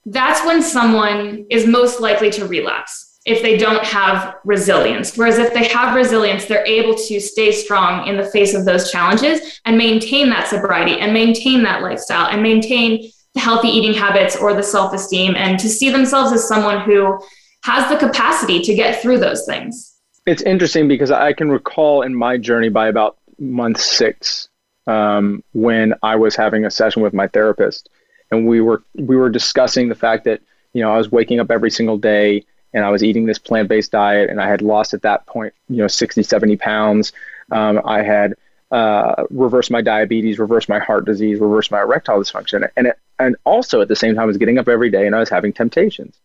[0.09, 5.53] that's when someone is most likely to relapse if they don't have resilience whereas if
[5.53, 9.77] they have resilience they're able to stay strong in the face of those challenges and
[9.77, 15.35] maintain that sobriety and maintain that lifestyle and maintain healthy eating habits or the self-esteem
[15.37, 17.19] and to see themselves as someone who
[17.63, 19.97] has the capacity to get through those things
[20.27, 24.49] It's interesting because I can recall in my journey by about month six
[24.87, 27.89] um, when I was having a session with my therapist,
[28.31, 30.41] and we were we were discussing the fact that
[30.73, 33.69] you know I was waking up every single day and I was eating this plant
[33.69, 37.13] based diet, and I had lost at that point you know 60, 70 pounds.
[37.51, 38.35] Um, I had
[38.71, 43.37] uh, reversed my diabetes, reversed my heart disease, reversed my erectile dysfunction, and it, and
[43.45, 45.53] also at the same time I was getting up every day and I was having
[45.53, 46.19] temptations.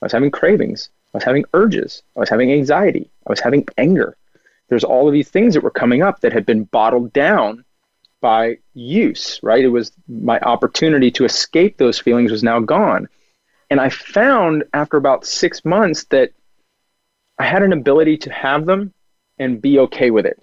[0.00, 0.90] I was having cravings.
[1.14, 2.02] I was having urges.
[2.16, 3.10] I was having anxiety.
[3.26, 4.16] I was having anger.
[4.68, 7.64] There's all of these things that were coming up that had been bottled down
[8.20, 9.64] by use, right?
[9.64, 13.08] It was my opportunity to escape those feelings was now gone.
[13.68, 16.32] And I found after about six months that
[17.38, 18.94] I had an ability to have them
[19.38, 20.40] and be okay with it.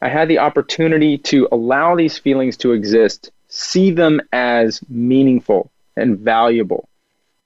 [0.00, 6.18] I had the opportunity to allow these feelings to exist, see them as meaningful and
[6.18, 6.88] valuable,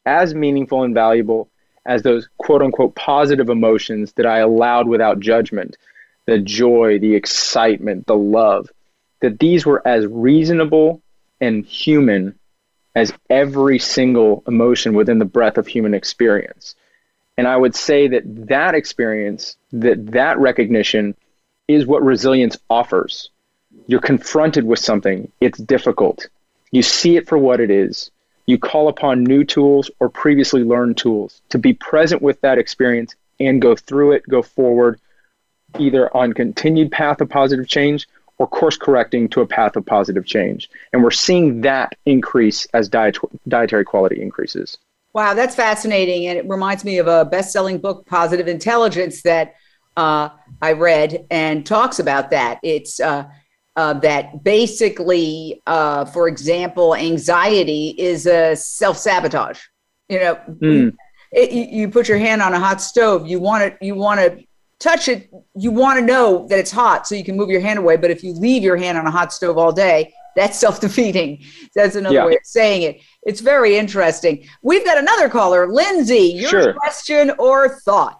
[0.04, 1.48] as meaningful and valuable
[1.84, 5.76] as those quote unquote positive emotions that I allowed without judgment
[6.26, 8.70] the joy, the excitement, the love
[9.22, 11.00] that these were as reasonable
[11.40, 12.38] and human
[12.94, 16.74] as every single emotion within the breadth of human experience.
[17.38, 21.16] And I would say that that experience, that that recognition
[21.66, 23.30] is what resilience offers.
[23.86, 26.28] You're confronted with something, it's difficult.
[26.70, 28.10] You see it for what it is.
[28.46, 33.14] You call upon new tools or previously learned tools to be present with that experience
[33.38, 35.00] and go through it, go forward,
[35.78, 38.06] either on continued path of positive change
[38.38, 40.68] or course correcting to a path of positive change.
[40.92, 44.78] And we're seeing that increase as diet, dietary quality increases.
[45.12, 46.26] Wow, that's fascinating.
[46.26, 49.54] And it reminds me of a best selling book, Positive Intelligence, that
[49.96, 50.30] uh,
[50.62, 52.58] I read and talks about that.
[52.62, 53.28] It's uh,
[53.76, 59.60] uh, that basically, uh, for example, anxiety is a self sabotage.
[60.08, 60.94] You know, Mm.
[61.32, 64.20] it, you, you put your hand on a hot stove, you want to, you want
[64.20, 64.44] to
[64.78, 67.78] touch it, you want to know that it's hot so you can move your hand
[67.78, 67.96] away.
[67.96, 71.42] But if you leave your hand on a hot stove all day, that's self defeating.
[71.74, 72.26] That's another Yeah.
[72.26, 73.00] way of saying it.
[73.22, 74.46] It's very interesting.
[74.62, 76.32] We've got another caller, Lindsay.
[76.34, 76.72] Your Sure.
[76.74, 78.18] question or thought?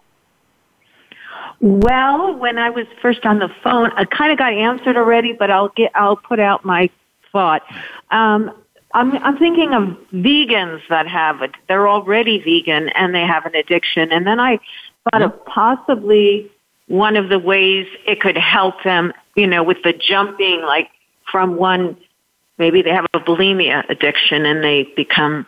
[1.63, 5.49] Well, when I was first on the phone, I kind of got answered already, but
[5.49, 6.91] I'll get I'll put out my
[7.31, 7.63] thought.
[8.11, 8.53] Um,
[8.93, 11.53] I'm, I'm thinking of vegans that have it.
[11.69, 14.11] They're already vegan and they have an addiction.
[14.13, 14.59] And then I
[15.11, 16.51] thought of possibly
[16.89, 20.91] one of the ways it could help them, you know, with the jumping, like
[21.31, 21.97] from one,
[22.59, 25.47] maybe they have a bulimia addiction and they become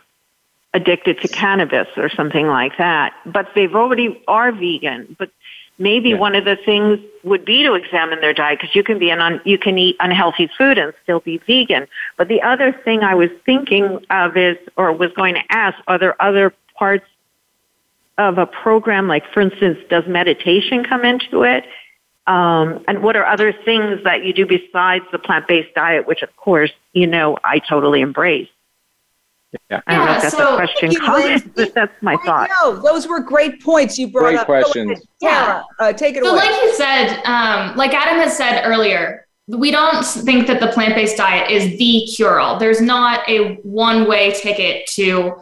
[0.73, 3.13] addicted to cannabis or something like that.
[3.25, 5.15] But they've already are vegan.
[5.19, 5.29] But
[5.77, 6.17] maybe yeah.
[6.17, 9.19] one of the things would be to examine their diet because you can be an
[9.19, 11.87] un, you can eat unhealthy food and still be vegan.
[12.17, 15.97] But the other thing I was thinking of is, or was going to ask, are
[15.97, 17.05] there other parts
[18.17, 21.65] of a program, like for instance, does meditation come into it?
[22.27, 26.35] Um, and what are other things that you do besides the plant-based diet, which of
[26.37, 28.49] course, you know, I totally embrace.
[29.69, 29.81] Yeah.
[29.87, 32.49] I don't know if that's so, a question, comment, but that's my thought.
[32.61, 34.45] No, those were great points you brought great up.
[34.45, 35.01] questions.
[35.21, 36.45] Yeah, uh, take it so away.
[36.45, 41.17] like you said, um, like Adam has said earlier, we don't think that the plant-based
[41.17, 42.57] diet is the cure-all.
[42.57, 45.35] There's not a one-way ticket to,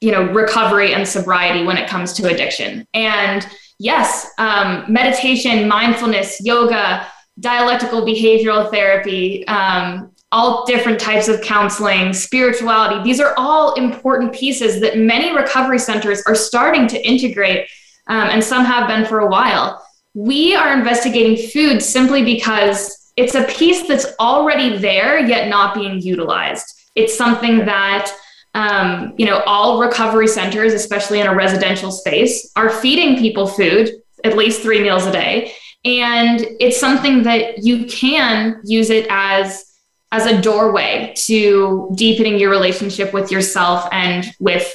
[0.00, 2.86] you know, recovery and sobriety when it comes to addiction.
[2.94, 3.46] And
[3.78, 7.06] yes, um, meditation, mindfulness, yoga,
[7.40, 13.02] dialectical behavioral therapy, um, all different types of counseling, spirituality.
[13.02, 17.68] These are all important pieces that many recovery centers are starting to integrate,
[18.06, 19.84] um, and some have been for a while.
[20.14, 26.00] We are investigating food simply because it's a piece that's already there, yet not being
[26.00, 26.64] utilized.
[26.94, 28.12] It's something that
[28.54, 33.90] um, you know all recovery centers, especially in a residential space, are feeding people food
[34.22, 35.52] at least three meals a day,
[35.84, 39.69] and it's something that you can use it as
[40.12, 44.72] as a doorway to deepening your relationship with yourself and with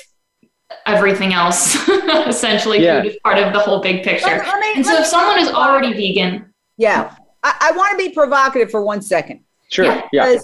[0.85, 1.75] everything else
[2.27, 3.01] essentially Yeah.
[3.01, 5.39] food is part of the whole big picture Let- let me- and so if someone
[5.39, 7.15] is already vegan Yeah.
[7.45, 9.41] I, I want to be provocative for one second.
[9.69, 9.85] Sure.
[9.85, 10.01] Yeah.
[10.11, 10.39] Yeah.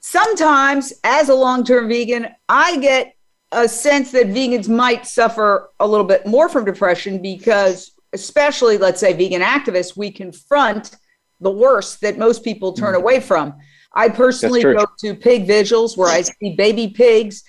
[0.00, 3.14] Sometimes, as a long term vegan, I get
[3.52, 9.00] a sense that vegans might suffer a little bit more from depression because, especially, let's
[9.00, 10.96] say, vegan activists, we confront
[11.40, 13.02] the worst that most people turn mm-hmm.
[13.02, 13.54] away from.
[13.94, 17.44] I personally go to pig vigils where I see baby pigs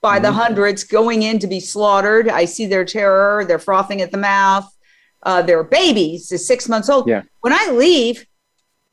[0.00, 2.28] by the hundreds going in to be slaughtered.
[2.28, 4.70] I see their terror, they're frothing at the mouth.
[5.22, 7.06] Uh, they're babies, they're six months old.
[7.06, 7.22] Yeah.
[7.40, 8.24] When I leave,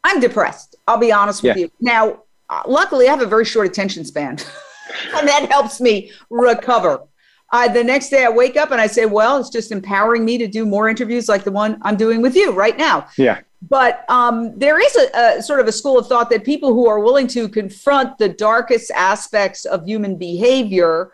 [0.04, 0.76] I'm depressed.
[0.88, 1.64] I'll be honest with Yeah.
[1.64, 1.72] you.
[1.80, 4.32] Now, uh, luckily, I have a very short attention span,
[5.16, 7.04] and that helps me recover.
[7.52, 10.38] Uh, the next day, I wake up and I say, "Well, it's just empowering me
[10.38, 13.40] to do more interviews like the one I'm doing with you right now." Yeah.
[13.70, 16.88] But um, there is a, a sort of a school of thought that people who
[16.88, 21.12] are willing to confront the darkest aspects of human behavior,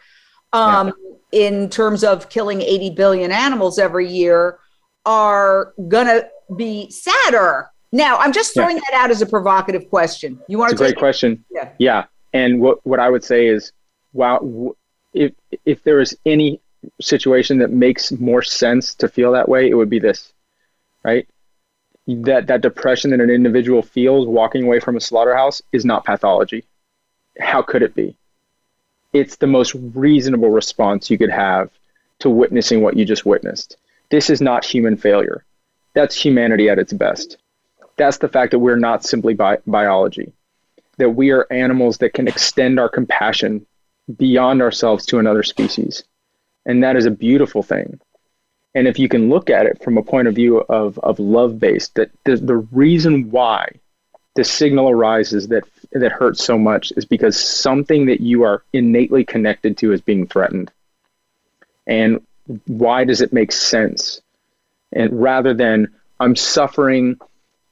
[0.52, 0.92] um,
[1.32, 4.60] in terms of killing 80 billion animals every year,
[5.06, 6.24] are gonna
[6.58, 7.70] be sadder.
[7.92, 8.64] Now, I'm just Yeah.
[8.64, 10.40] throwing that out as a provocative question.
[10.48, 11.46] You want It's to a great question.
[11.52, 11.70] Yeah.
[11.78, 12.06] Yeah.
[12.34, 13.72] And what, what I would say is,
[14.14, 14.40] wow,
[15.66, 16.60] if, there is any
[17.01, 20.34] situation that makes more sense to feel that way, it would be this,
[21.04, 21.28] right?
[22.08, 26.66] That, that depression that an individual feels walking away from a slaughterhouse is not pathology.
[27.39, 28.16] How could it be?
[29.14, 31.70] It's the most reasonable response you could have
[32.20, 33.78] to witnessing what you just witnessed.
[34.10, 35.45] This is not human failure.
[35.93, 37.38] That's humanity at its best.
[37.95, 40.34] That's the fact that we're not simply bi- biology
[40.97, 43.66] that we are animals that can extend our compassion
[44.18, 46.04] beyond ourselves to another species.
[46.66, 47.99] And that is a beautiful thing.
[48.76, 51.60] And if you can look at it from a point of view of, of love
[51.60, 53.68] based, that the, the reason why
[54.36, 59.24] the signal arises that that hurts so much is because something that you are innately
[59.24, 60.72] connected to is being threatened.
[61.86, 62.22] And
[62.66, 64.22] why does it make sense?
[64.91, 67.20] And rather than I'm suffering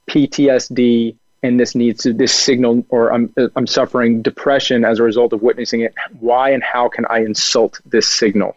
[0.08, 5.32] PTSD and this needs to, this signal or I'm I'm suffering depression as a result
[5.32, 5.94] of witnessing it.
[6.20, 8.56] Why and how can I insult this signal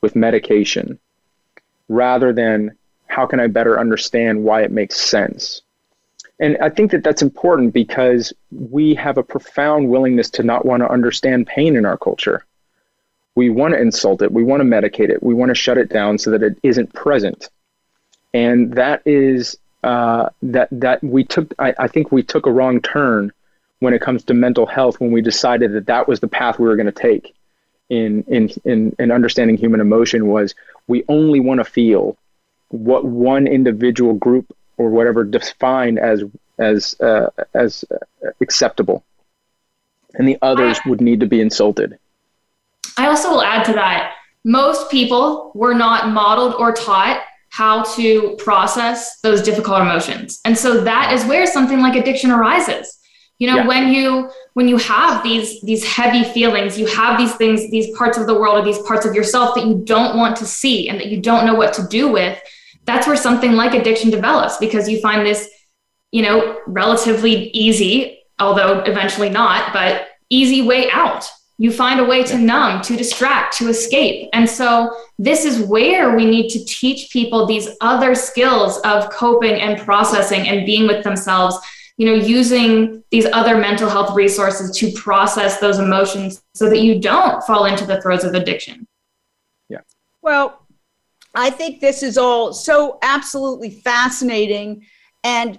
[0.00, 0.98] with medication
[1.88, 5.62] rather than how can I better understand why it makes sense?
[6.40, 10.82] And I think that that's important because we have a profound willingness to not want
[10.82, 12.44] to understand pain in our culture.
[13.34, 15.88] We want to insult it, we want to medicate it, we want to shut it
[15.88, 17.48] down so that it isn't present.
[18.34, 21.54] And that is uh, that that we took.
[21.58, 23.32] I, I think we took a wrong turn
[23.80, 26.66] when it comes to mental health when we decided that that was the path we
[26.66, 27.34] were going to take
[27.88, 30.54] in in in in understanding human emotion was
[30.86, 32.16] we only want to feel
[32.68, 36.24] what one individual group or whatever defined as
[36.58, 37.84] as uh, as
[38.40, 39.04] acceptable,
[40.14, 41.98] and the others would need to be insulted.
[42.96, 44.14] I also will add to that
[44.44, 50.40] most people were not modeled or taught how to process those difficult emotions.
[50.44, 52.94] And so that is where something like addiction arises
[53.40, 53.66] You know, Yeah.
[53.68, 58.18] when you when you have these these heavy feelings, you have these things, these parts
[58.18, 60.98] of the world or these parts of yourself that you don't want to see and
[60.98, 62.36] that you don't know what to do with,
[62.84, 65.48] that's where something like addiction develops because you find this,
[66.10, 71.30] you know, relatively easy, although eventually not, but easy way out.
[71.58, 74.30] You find a way to numb, to distract, to escape.
[74.32, 79.60] And so this is where we need to teach people these other skills of coping
[79.60, 81.58] and processing and being with themselves
[81.96, 87.00] you know using these other mental health resources to process those emotions so that you
[87.00, 88.86] don't fall into the throes of addiction
[89.68, 89.80] Yeah.
[90.22, 90.64] Well,
[91.34, 94.86] I think this is all so absolutely fascinating.
[95.24, 95.58] And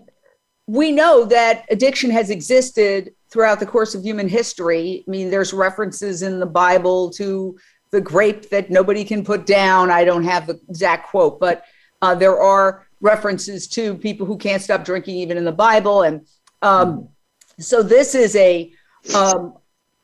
[0.68, 5.04] we know that addiction has existed throughout the course of human history.
[5.08, 7.58] I mean, there's references in the Bible to
[7.92, 9.92] the grape that nobody can put down.
[9.92, 11.66] I don't have the exact quote, but
[12.02, 16.04] uh, there are references to people who can't stop drinking even in the Bible.
[16.04, 16.28] And
[16.62, 17.10] um,
[17.60, 18.72] so this is a,
[19.16, 19.56] um,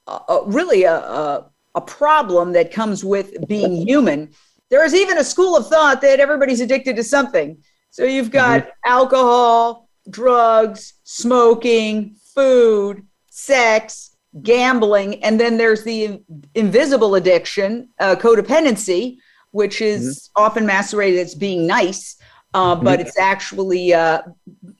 [0.07, 4.31] a, really a, a, a problem that comes with being human.
[4.69, 7.57] There is even a school of thought that everybody's addicted to something.
[7.91, 13.05] So you've got alcohol, drugs, smoking, food,
[13.35, 16.21] sex, gambling, and then there's the
[16.55, 19.17] invisible addiction, uh, codependency,
[19.51, 22.15] which is often masqueraded as being nice,
[22.53, 24.21] uh, but it's actually, uh,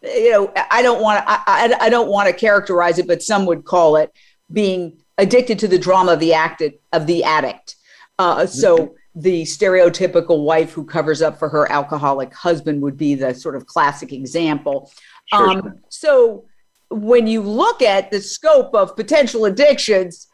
[0.02, 3.22] you know, I don't want to, I, I, I don't want to characterize it, but
[3.22, 4.14] some would call it
[4.50, 7.76] being addicted to the drama of the acted of the addict.
[8.18, 13.34] Uh, so the stereotypical wife who covers up for her alcoholic husband would be the
[13.34, 14.90] sort of classic example.
[15.26, 15.76] Sure, um, sure.
[15.90, 16.46] So
[16.90, 20.28] when you look at the scope of potential addictions,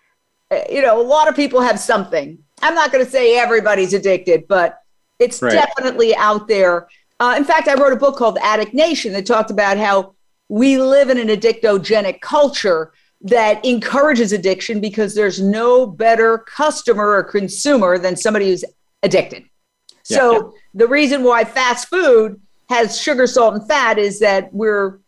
[0.52, 2.38] uh, you know, a lot of people have something.
[2.62, 4.78] I'm not going to say everybody's addicted, but
[5.20, 5.54] it's Right.
[5.54, 6.88] definitely out there.
[7.20, 10.16] Uh, in fact, I wrote a book called Addict Nation that talked about how
[10.50, 12.92] we live in an addictogenic culture
[13.22, 18.66] that encourages addiction because there's no better customer or consumer than somebody who's
[19.04, 19.44] addicted.
[20.08, 25.00] Yeah, so the reason why fast food has sugar, salt, and fat is that we're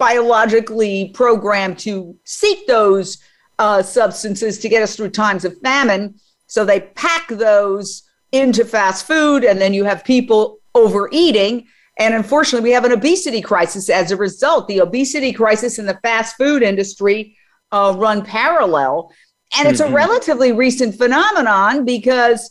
[0.00, 3.18] biologically programmed to seek those
[3.58, 6.14] uh, substances to get us through times of famine.
[6.46, 11.66] So they pack those into fast food, and then you have people overeating.
[11.98, 14.66] And unfortunately, we have an obesity crisis as a result.
[14.66, 17.36] The obesity crisis and the fast food industry
[17.72, 19.12] uh, run parallel.
[19.58, 19.94] And it's a Mhm.
[19.94, 22.50] relatively recent phenomenon because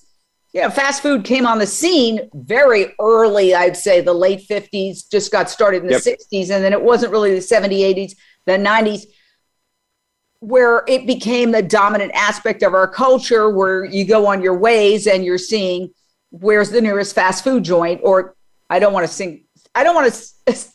[0.54, 5.32] know, fast food came on the scene very early, I'd say the late 50s, just
[5.32, 6.02] got started in the Yep.
[6.02, 9.04] 60s, and then it wasn't really the 70s, 80s, the 90s,
[10.40, 15.06] where it became the dominant aspect of our culture, where you go on your ways
[15.06, 15.90] and you're seeing
[16.32, 18.36] where's the nearest fast food joint, or
[18.70, 19.46] I don't want to sing,
[19.76, 20.66] I don't want to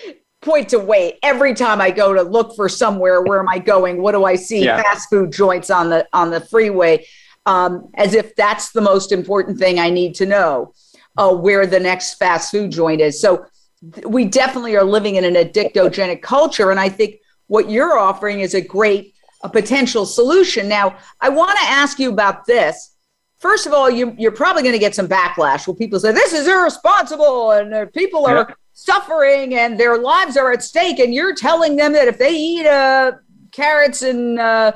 [0.42, 3.22] point to weight every time I go to look for somewhere.
[3.22, 4.02] Where am I going?
[4.02, 4.64] What do I see?
[4.64, 4.82] Yeah.
[4.82, 7.06] Fast food joints on the on the freeway,
[7.46, 10.72] um, as if that's the most important thing I need to know
[11.16, 13.20] uh, where the next fast food joint is.
[13.20, 13.46] So
[13.94, 17.16] th- we definitely are living in an addictogenic culture, and I think
[17.46, 20.68] what you're offering is a great a potential solution.
[20.68, 22.96] Now, I want to ask you about this.
[23.40, 26.32] First of all, you, you're probably going to get some backlash where people say this
[26.32, 28.54] is irresponsible and uh, people are Yeah.
[28.72, 32.66] suffering and their lives are at stake, and you're telling them that if they eat
[32.66, 33.12] uh,
[33.52, 34.72] carrots and uh,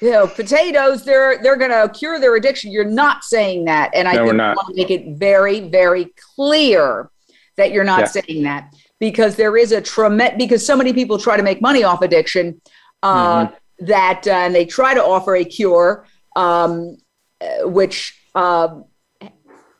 [0.00, 2.70] you know potatoes, they're they're going to cure their addiction.
[2.72, 4.56] You're not saying that, and I No, think we're you not.
[4.56, 7.10] want to make it very very clear
[7.56, 8.06] that you're not Yeah.
[8.06, 11.82] saying that because there is a tremendous because so many people try to make money
[11.84, 12.60] off addiction
[13.02, 13.86] uh, Mm-hmm.
[13.86, 16.96] that uh, and they try to offer a cure um,
[17.40, 18.84] uh, which um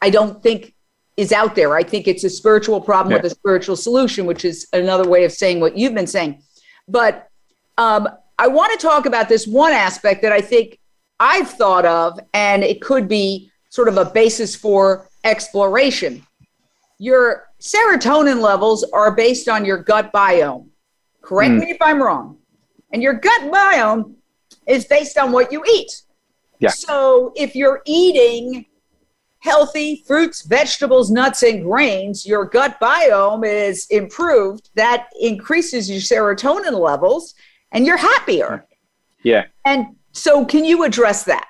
[0.03, 0.75] I don't think
[1.17, 1.75] is out there.
[1.77, 3.19] I think it's a spiritual problem Yeah.
[3.23, 6.43] with a spiritual solution, which is another way of saying what you've been saying.
[6.89, 7.29] But
[7.77, 8.09] um,
[8.41, 10.79] I want to talk about this one aspect that I think
[11.21, 16.27] I've thought of, and it could be sort of a basis for exploration.
[16.99, 20.69] Your serotonin levels are based on your gut biome.
[21.21, 21.71] Correct me hmm.
[21.71, 22.39] if I'm wrong.
[22.95, 24.15] And your gut biome
[24.67, 26.03] is based on what you eat.
[26.61, 26.71] Yeah.
[26.71, 28.65] So if you're eating
[29.41, 34.71] healthy fruits, vegetables, nuts, and grains, your gut biome is improved.
[34.77, 37.35] That increases your serotonin levels
[37.73, 38.65] and you're happier.
[39.23, 39.47] Yeah.
[39.65, 41.47] And so, can you address that?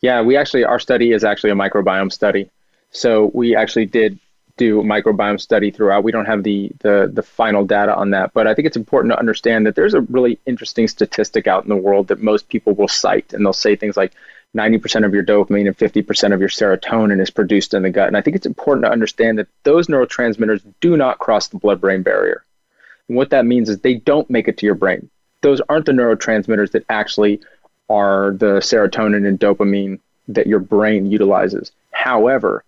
[0.00, 2.50] Yeah, we actually our study is actually a microbiome study.
[2.90, 4.18] So we actually did
[4.56, 6.04] do a microbiome study throughout.
[6.04, 9.12] We don't have the the the final data on that, but I think it's important
[9.12, 12.74] to understand that there's a really interesting statistic out in the world that most people
[12.74, 14.12] will cite and they'll say things like
[14.56, 18.08] 90% of your dopamine and 50% of your serotonin is produced in the gut.
[18.08, 21.80] And I think it's important to understand that those neurotransmitters do not cross the blood
[21.80, 22.44] brain barrier.
[23.08, 25.10] And what that means is they don't make it to your brain.
[25.40, 27.40] Those aren't the neurotransmitters that actually
[27.88, 31.72] are the serotonin and dopamine that your brain utilizes.
[31.90, 32.64] However,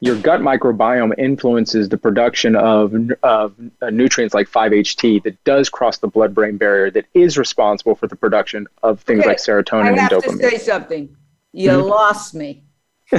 [0.00, 5.98] your gut microbiome influences the production of, of uh, nutrients like 5-HT that does cross
[5.98, 9.28] the blood-brain barrier that is responsible for the production of things okay.
[9.28, 10.12] like serotonin and dopamine.
[10.12, 11.16] I have to say something.
[11.52, 11.88] You mm-hmm.
[11.88, 12.62] lost me.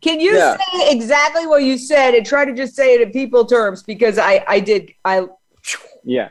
[0.00, 0.56] Can you yeah.
[0.56, 4.18] say exactly what you said and try to just say it in people terms because
[4.18, 5.26] I I did I
[6.04, 6.28] Yeah.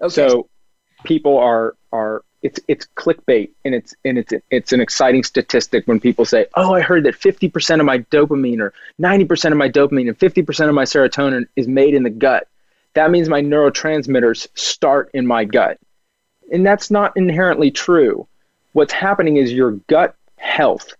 [0.00, 0.12] Okay.
[0.12, 0.48] So
[1.04, 6.00] people are are it's it's clickbait and it's and it's it's an exciting statistic when
[6.00, 10.08] people say, "Oh, I heard that 50% of my dopamine or 90% of my dopamine
[10.08, 12.46] and 50% of my serotonin is made in the gut."
[12.94, 15.78] That means my neurotransmitters start in my gut.
[16.52, 18.26] And that's not inherently true.
[18.72, 20.94] What's happening is your gut health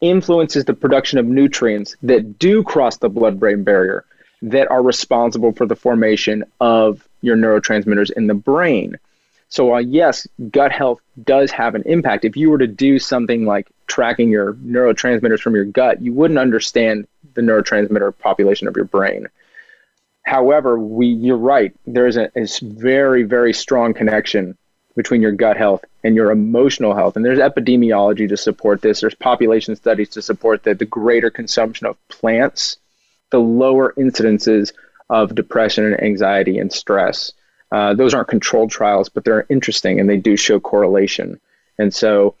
[0.00, 4.04] influences the production of nutrients that do cross the blood-brain barrier
[4.42, 8.98] that are responsible for the formation of your neurotransmitters in the brain.
[9.48, 13.46] So while yes, gut health does have an impact, if you were to do something
[13.46, 18.84] like tracking your neurotransmitters from your gut, you wouldn't understand the neurotransmitter population of your
[18.84, 19.28] brain.
[20.24, 21.74] However, we you're right.
[21.86, 24.58] There is a, a very very strong connection
[24.94, 29.00] between your gut health and your emotional health, and there's epidemiology to support this.
[29.00, 30.78] There's population studies to support that.
[30.78, 32.76] The greater consumption of plants,
[33.30, 34.72] the lower incidences
[35.10, 37.32] of depression and anxiety and stress.
[37.70, 41.38] Uh, those aren't controlled trials, but they're interesting and they do show correlation.
[41.78, 42.34] And so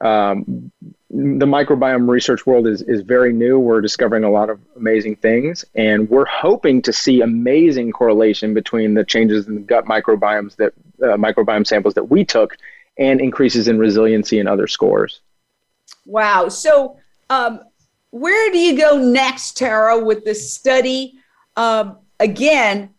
[0.00, 0.72] um,
[1.10, 3.58] the microbiome research world is, is very new.
[3.58, 8.94] We're discovering a lot of amazing things, and we're hoping to see amazing correlation between
[8.94, 12.56] the changes in the gut microbiomes that uh, microbiome samples that we took
[12.98, 15.20] and increases in resiliency and other scores.
[16.04, 16.48] Wow.
[16.48, 16.98] So,
[17.30, 17.60] um,
[18.10, 21.14] where do you go next, Tara, with this study?
[21.56, 22.90] Um, again,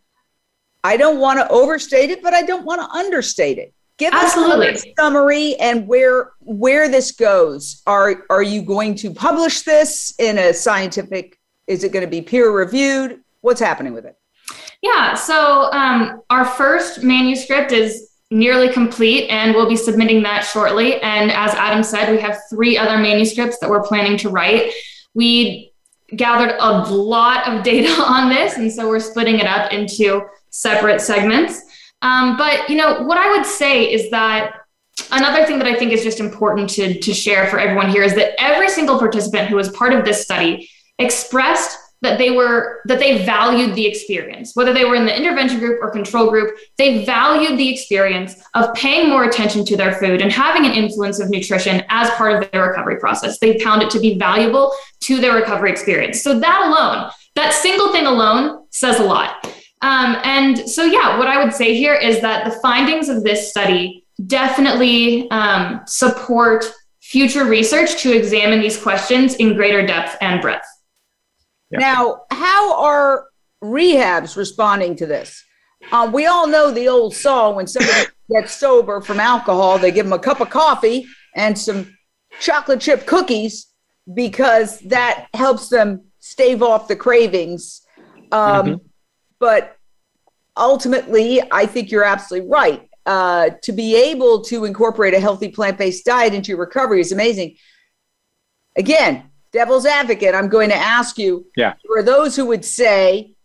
[0.83, 3.73] I don't want to overstate it, but I don't want to understate it.
[3.97, 4.69] Give Absolutely.
[4.69, 7.81] us a summary and where where this goes.
[7.85, 11.39] Are are you going to publish this in a scientific?
[11.67, 13.21] Is it going to be peer reviewed?
[13.41, 14.17] What's happening with it?
[14.81, 15.13] Yeah.
[15.13, 20.99] So um, our first manuscript is nearly complete, and we'll be submitting that shortly.
[21.01, 24.73] And as Adam said, we have three other manuscripts that we're planning to write.
[25.13, 25.72] We
[26.15, 31.01] gathered a lot of data on this, and so we're splitting it up into separate
[31.01, 31.61] segments.
[32.01, 34.55] Um, but you know what I would say is that
[35.11, 38.13] another thing that I think is just important to, to share for everyone here is
[38.15, 42.99] that every single participant who was part of this study expressed that they were that
[42.99, 44.51] they valued the experience.
[44.53, 48.73] Whether they were in the intervention group or control group they valued the experience of
[48.75, 52.51] paying more attention to their food and having an influence of nutrition as part of
[52.51, 53.39] their recovery process.
[53.39, 56.21] They found it to be valuable to their recovery experience.
[56.21, 59.45] So that alone that single thing alone says a lot.
[59.81, 63.49] Um, and so, yeah, what I would say here is that the findings of this
[63.49, 66.65] study definitely um, support
[67.01, 70.65] future research to examine these questions in greater depth and breadth.
[71.73, 71.79] Yeah.
[71.79, 73.25] Now, how are
[73.63, 75.43] rehabs responding to this?
[75.91, 80.05] Uh, we all know the old saw when somebody gets sober from alcohol, they give
[80.05, 81.05] them a cup of coffee
[81.35, 81.97] and some
[82.39, 83.67] chocolate chip cookies
[84.13, 87.81] because that helps them stave off the cravings.
[88.31, 88.87] Um, mm-hmm.
[89.39, 89.77] But
[90.55, 92.89] ultimately, I think you're absolutely right.
[93.05, 97.11] Uh, to be able to incorporate a healthy plant based diet into your recovery is
[97.11, 97.57] amazing.
[98.77, 101.75] Again, devil's advocate, I'm going to ask you yeah.
[101.87, 103.35] for those who would say,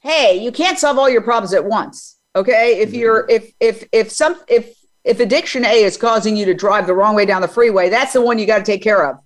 [0.00, 2.16] hey, you can't solve all your problems at once.
[2.34, 2.80] Okay.
[2.80, 6.86] If you're, if, if, if some, if, if addiction A is causing you to drive
[6.86, 9.18] the wrong way down the freeway, that's the one you got to take care of.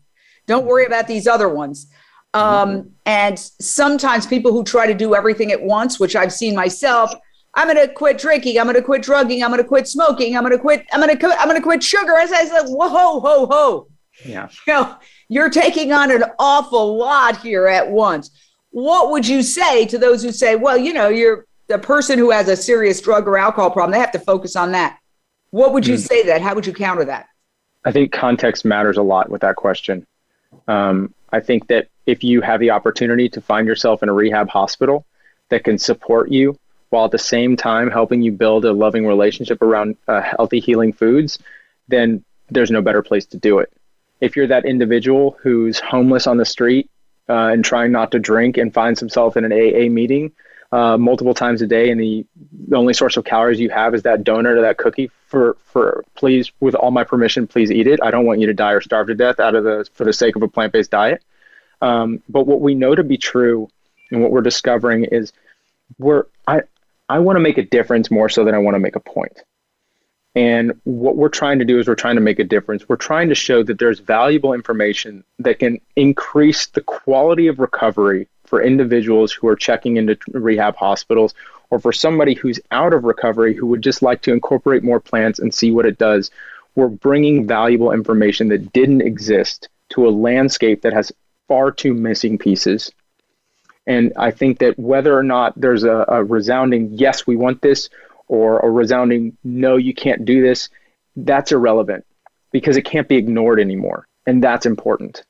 [0.46, 1.86] Don't worry about these other ones.
[2.34, 7.12] Um, and sometimes people who try to do everything at once, which I've seen myself,
[7.54, 8.58] I'm going to quit drinking.
[8.58, 9.44] I'm going to quit drugging.
[9.44, 10.36] I'm going to quit smoking.
[10.36, 10.86] I'm going to quit.
[10.92, 11.26] I'm going to.
[11.38, 12.16] I'm going to quit sugar.
[12.16, 13.88] As I said, whoa, ho, ho, ho.
[14.24, 14.48] Yeah.
[14.66, 14.96] You know,
[15.32, 18.30] you're taking on an awful lot here at once.
[18.70, 22.30] What would you say to those who say, well, you know, you're the person who
[22.30, 23.92] has a serious drug or alcohol problem.
[23.92, 24.98] They have to focus on that.
[25.50, 26.06] What would you mm.
[26.06, 26.42] say that?
[26.42, 27.28] How would you counter that?
[27.82, 30.06] I think context matters a lot with that question.
[30.68, 34.50] Um, I think that if you have the opportunity to find yourself in a rehab
[34.50, 35.06] hospital
[35.48, 36.58] that can support you
[36.90, 40.92] while at the same time helping you build a loving relationship around uh, healthy, healing
[40.92, 41.38] foods,
[41.88, 43.72] then there's no better place to do it.
[44.22, 46.88] If you're that individual who's homeless on the street
[47.28, 50.32] uh, and trying not to drink and finds himself in an AA meeting
[50.72, 52.24] uh, multiple times a day, and the,
[52.68, 56.04] the only source of calories you have is that donut or that cookie, for for
[56.14, 58.00] please, with all my permission, please eat it.
[58.02, 60.12] I don't want you to die or starve to death out of the for the
[60.12, 61.22] sake of a plant-based diet.
[61.82, 63.68] Um, but what we know to be true
[64.10, 65.32] and what we're discovering is
[65.98, 66.62] we're I
[67.08, 69.42] I want to make a difference more so than I want to make a point.
[70.34, 72.88] And what we're trying to do is we're trying to make a difference.
[72.88, 78.28] We're trying to show that there's valuable information that can increase the quality of recovery
[78.44, 81.34] for individuals who are checking into rehab hospitals
[81.70, 85.38] or for somebody who's out of recovery who would just like to incorporate more plants
[85.38, 86.30] and see what it does.
[86.74, 91.12] We're bringing valuable information that didn't exist to a landscape that has
[91.48, 92.90] far too missing pieces.
[93.86, 97.90] And I think that whether or not there's a, a resounding yes, we want this,
[98.32, 100.70] or a resounding no, you can't do this,
[101.16, 102.02] that's irrelevant
[102.50, 104.08] because it can't be ignored anymore.
[104.26, 105.22] And that's important.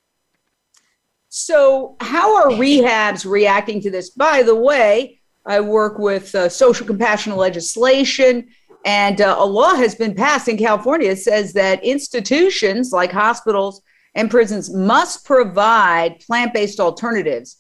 [1.29, 4.11] So, how are rehabs reacting to this?
[4.11, 8.49] By the way, I work with uh, social compassion legislation,
[8.85, 13.83] and uh, a law has been passed in California that says that institutions like hospitals
[14.15, 17.57] and prisons must provide plant based alternatives.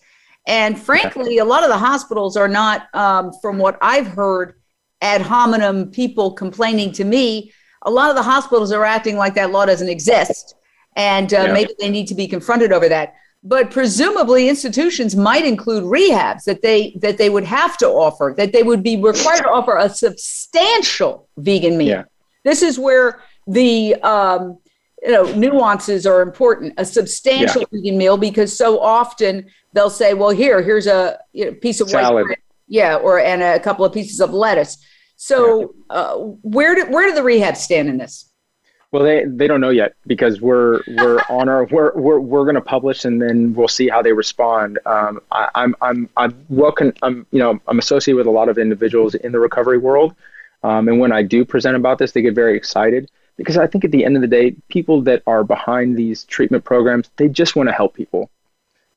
[0.47, 4.62] And frankly, a lot of the hospitals are not, um, from what I've heard,
[5.03, 9.50] ad hominem people complaining to me, a lot of the hospitals are acting like that
[9.50, 10.55] law doesn't exist.
[10.96, 11.53] And uh, yeah.
[11.53, 13.14] maybe they need to be confronted over that.
[13.44, 18.53] But presumably, institutions might include rehabs that they that they would have to offer, that
[18.53, 21.88] they would be required to offer a substantial vegan meal.
[21.88, 22.05] Yeah.
[22.44, 24.59] This is where the um,
[25.03, 26.74] you know nuances are important.
[26.76, 27.66] A substantial yeah.
[27.72, 31.90] vegan meal because so often they'll say, "Well, here, here's a you know, piece of
[31.90, 32.14] Salad.
[32.14, 32.38] white bread,
[32.68, 34.78] yeah, or and a couple of pieces of lettuce."
[35.23, 38.29] So uh, where do where do the rehab stand in this?
[38.91, 42.57] Well, they, they don't know yet because we're we're on our we're we're, we're going
[42.57, 44.81] to publish and then we'll see how they respond.
[44.85, 46.93] Um, I, am I'm I'm welcome.
[47.03, 50.16] I'm you know I'm associated with a lot of individuals in the recovery world,
[50.64, 53.85] um, and when I do present about this, they get very excited because I think
[53.85, 57.55] at the end of the day, people that are behind these treatment programs, they just
[57.55, 58.29] want to help people.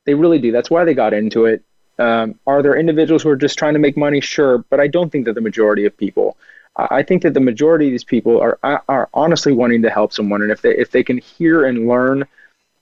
[0.05, 0.51] They really do.
[0.51, 1.61] That's why they got into it.
[1.97, 4.19] Um, are there individuals who are just trying to make money?
[4.21, 6.37] Sure, but I don't think that the majority of people.
[6.77, 10.41] I think that the majority of these people are are honestly wanting to help someone,
[10.41, 12.25] and if they if they can hear and learn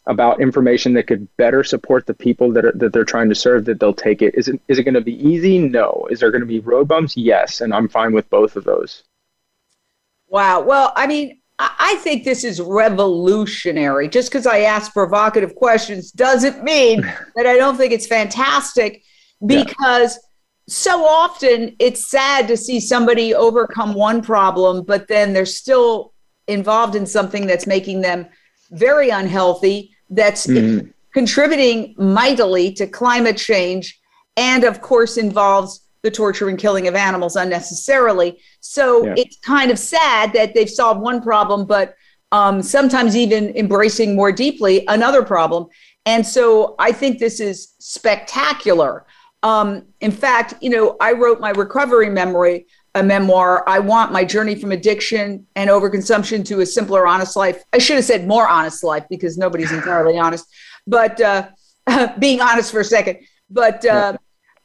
[0.05, 3.65] about information that could better support the people that are, that they're trying to serve,
[3.65, 4.35] that they'll take it.
[4.35, 5.59] Is it is it going to be easy?
[5.59, 6.07] No.
[6.09, 7.15] Is there going to be road bumps?
[7.15, 9.03] Yes, and I'm fine with both of those.
[10.27, 10.61] Wow.
[10.61, 11.39] Well, I mean,
[11.79, 14.07] I think this is revolutionary.
[14.07, 17.01] Just because I ask provocative questions doesn't mean
[17.35, 19.03] that I don't think it's fantastic
[19.45, 20.21] because yeah.
[20.67, 26.13] so often it's sad to see somebody overcome one problem, but then they're still
[26.47, 28.27] involved in something that's making them
[28.71, 30.91] very unhealthy, that's mm.
[31.13, 33.99] contributing mightily to climate change,
[34.35, 38.39] and of course involves the torture and killing of animals unnecessarily.
[38.59, 39.15] So yeah.
[39.17, 41.95] it's kind of sad that they've solved one problem, but
[42.31, 45.67] um, sometimes even embracing more deeply another problem.
[46.05, 49.05] And so I think this is spectacular.
[49.43, 53.63] Um, in fact, you know, I wrote my recovery memory, a memoir.
[53.67, 57.63] I want my journey from addiction and overconsumption to a simpler, honest life.
[57.71, 60.45] I should have said more honest life because nobody's entirely honest,
[60.85, 61.49] but uh,
[62.19, 63.19] being honest for a second.
[63.49, 64.17] But uh,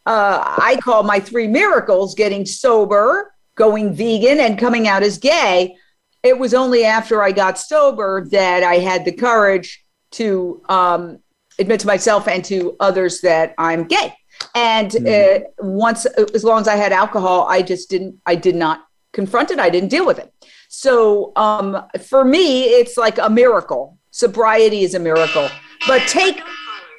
[0.09, 5.77] uh, I call my three miracles getting sober, going vegan, and coming out as gay.
[6.23, 11.19] It was only after I got sober that I had the courage to um,
[11.59, 14.15] admit to myself and to others that I'm gay.
[14.55, 15.45] And mm-hmm.
[15.45, 19.51] uh, once, as long as I had alcohol, I just didn't, I did not confront
[19.51, 19.59] it.
[19.59, 20.33] I didn't deal with it.
[20.71, 23.99] So um, for me, it's like a miracle.
[24.11, 25.51] Sobriety is a miracle.
[25.87, 26.41] But take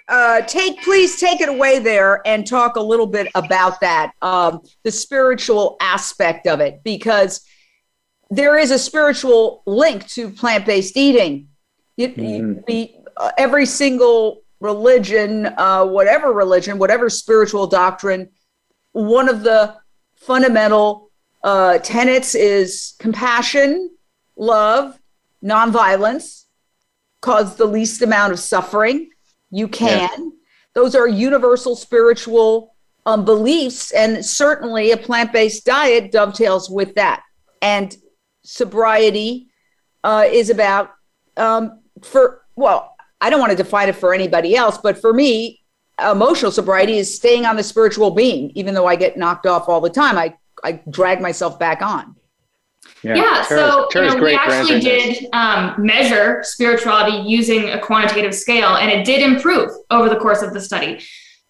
[0.10, 4.62] uh, take please take it away there and talk a little bit about that um,
[4.84, 7.46] the spiritual aspect of it because
[8.32, 11.48] there is a spiritual link to plant-based eating
[11.98, 13.02] it, mm-hmm.
[13.18, 18.30] uh, every single religion uh, whatever religion whatever spiritual doctrine
[18.94, 19.76] one of the
[20.16, 21.12] fundamental
[21.44, 23.92] uh, tenets is compassion
[24.36, 25.00] love
[25.44, 26.46] nonviolence
[27.22, 29.10] cause the least amount of suffering
[29.52, 30.10] you can.
[30.10, 30.30] Yeah.
[30.76, 32.76] Those are universal spiritual
[33.06, 37.24] um, beliefs, and certainly a plant based diet dovetails with that.
[37.62, 37.96] And
[38.44, 39.48] sobriety
[40.04, 40.92] uh, is about,
[41.38, 45.62] um, for, well, I don't want to define it for anybody else, but for me,
[46.00, 49.82] emotional sobriety is staying on the spiritual beam, even though I get knocked off all
[49.82, 50.18] the time.
[50.18, 52.16] I, I drag myself back on.
[53.04, 58.76] Yeah, yeah so you know, we actually did um, measure spirituality using a quantitative scale,
[58.76, 61.02] and it did improve over the course of the study.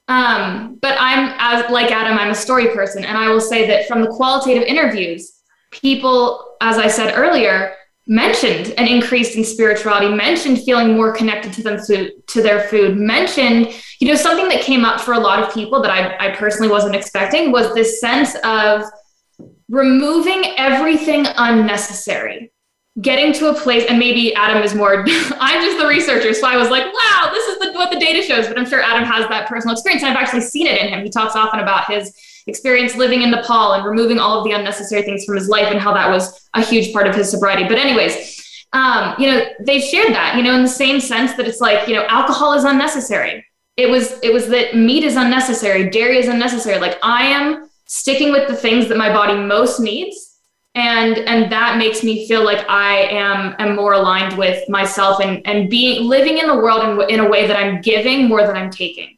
[0.07, 3.87] Um, but I'm as like Adam, I'm a story person, and I will say that
[3.87, 5.41] from the qualitative interviews,
[5.71, 7.73] people, as I said earlier,
[8.09, 12.97] mentioned an increase in spirituality, mentioned feeling more connected to them to, to their food,
[12.97, 16.35] mentioned, you know, something that came up for a lot of people that I, I
[16.35, 18.83] personally wasn't expecting was this sense of
[19.69, 22.51] removing everything unnecessary
[23.01, 25.05] getting to a place and maybe adam is more
[25.39, 28.21] i'm just the researcher so i was like wow this is the, what the data
[28.21, 30.89] shows but i'm sure adam has that personal experience and i've actually seen it in
[30.89, 31.03] him.
[31.03, 32.13] He talks often about his
[32.47, 35.79] experience living in nepal and removing all of the unnecessary things from his life and
[35.79, 38.35] how that was a huge part of his sobriety but anyways
[38.73, 41.87] um, you know they've shared that you know in the same sense that it's like
[41.87, 43.45] you know alcohol is unnecessary.
[43.77, 48.31] It was it was that meat is unnecessary dairy is unnecessary like i am sticking
[48.31, 50.27] with the things that my body most needs.
[50.75, 55.41] And and that makes me feel like i am am more aligned with myself and
[55.45, 58.55] and being living in the world in, in a way that i'm giving more than
[58.55, 59.17] i'm taking.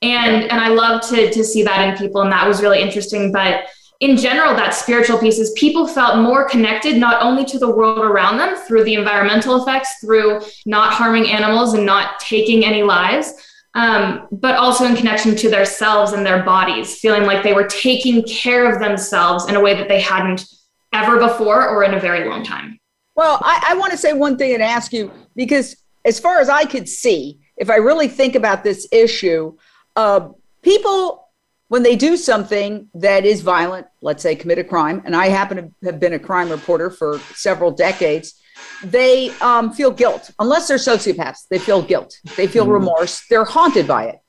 [0.00, 3.32] And and i love to to see that in people and that was really interesting.
[3.32, 3.64] But
[3.98, 7.98] in general that spiritual piece is people felt more connected not only to the world
[7.98, 13.34] around them through the environmental effects through not harming animals and not taking any lives
[13.74, 18.22] um, but also in connection to themselves and their bodies, feeling like they were taking
[18.24, 20.44] care of themselves in a way that they hadn't
[20.92, 22.78] ever before or in a very long time.
[23.14, 26.48] Well, I, I want to say one thing and ask you because, as far as
[26.48, 29.56] I could see, if I really think about this issue,
[29.96, 30.30] uh,
[30.62, 31.28] people,
[31.68, 35.56] when they do something that is violent, let's say commit a crime, and I happen
[35.56, 38.34] to have been a crime reporter for several decades,
[38.84, 40.30] they um, feel guilt.
[40.38, 42.18] Unless they're sociopaths, they feel guilt.
[42.36, 42.72] They feel mm.
[42.72, 43.26] remorse.
[43.28, 44.20] They're haunted by it.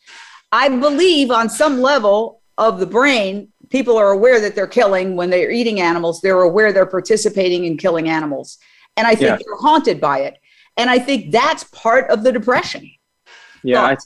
[0.52, 5.30] I believe on some level of the brain, people are aware that they're killing when
[5.30, 6.22] they're eating animals.
[6.22, 8.60] They're aware they're participating in killing animals.
[8.96, 9.38] And I think yeah.
[9.38, 10.38] they're haunted by it.
[10.78, 12.92] And I think that's part of the depression.
[13.64, 13.82] Yeah.
[13.82, 13.98] I,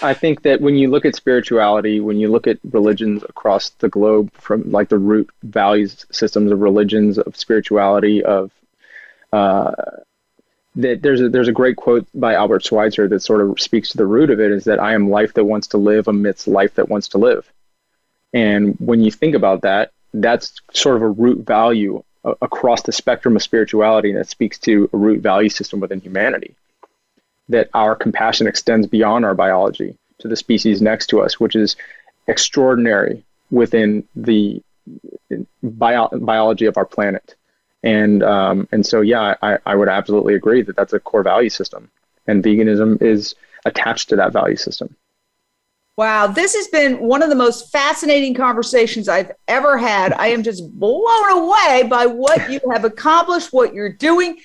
[0.00, 3.88] I think that when you look at spirituality, when you look at religions across the
[3.88, 8.50] globe, from like the root values systems of religions, of spirituality, of
[9.32, 9.72] uh,
[10.76, 13.98] that there's a there's a great quote by Albert Schweitzer that sort of speaks to
[13.98, 16.74] the root of it is that I am life that wants to live amidst life
[16.74, 17.50] that wants to live.
[18.32, 22.02] And when you think about that, that's sort of a root value
[22.40, 26.54] across the spectrum of spirituality that speaks to a root value system within humanity.
[27.48, 31.76] That our compassion extends beyond our biology to the species next to us, which is
[32.28, 34.62] extraordinary within the
[35.62, 37.34] bio- biology of our planet
[37.82, 41.50] and um, and so yeah, I, I would absolutely agree that that's a core value
[41.50, 41.90] system,
[42.26, 44.94] and veganism is attached to that value system.
[45.96, 50.14] Wow, this has been one of the most fascinating conversations I've ever had.
[50.14, 54.38] I am just blown away by what you have accomplished, what you're doing.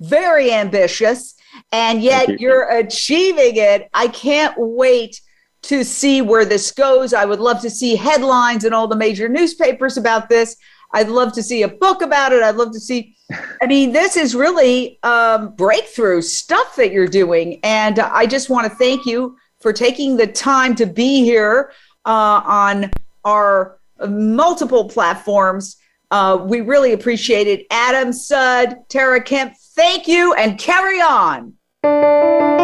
[0.00, 1.34] Very ambitious,
[1.72, 2.36] and yet you.
[2.40, 3.88] you're achieving it.
[3.92, 5.20] I can't wait
[5.64, 7.14] to see where this goes.
[7.14, 10.56] I would love to see headlines in all the major newspapers about this.
[10.94, 12.42] I'd love to see a book about it.
[12.42, 13.16] I'd love to see.
[13.60, 17.60] I mean, this is really um, breakthrough stuff that you're doing.
[17.64, 21.72] And I just want to thank you for taking the time to be here
[22.06, 22.90] uh, on
[23.24, 23.78] our
[24.08, 25.76] multiple platforms.
[26.10, 27.66] Uh, we really appreciate it.
[27.70, 32.63] Adam Sud, Tara Kemp, thank you and carry on.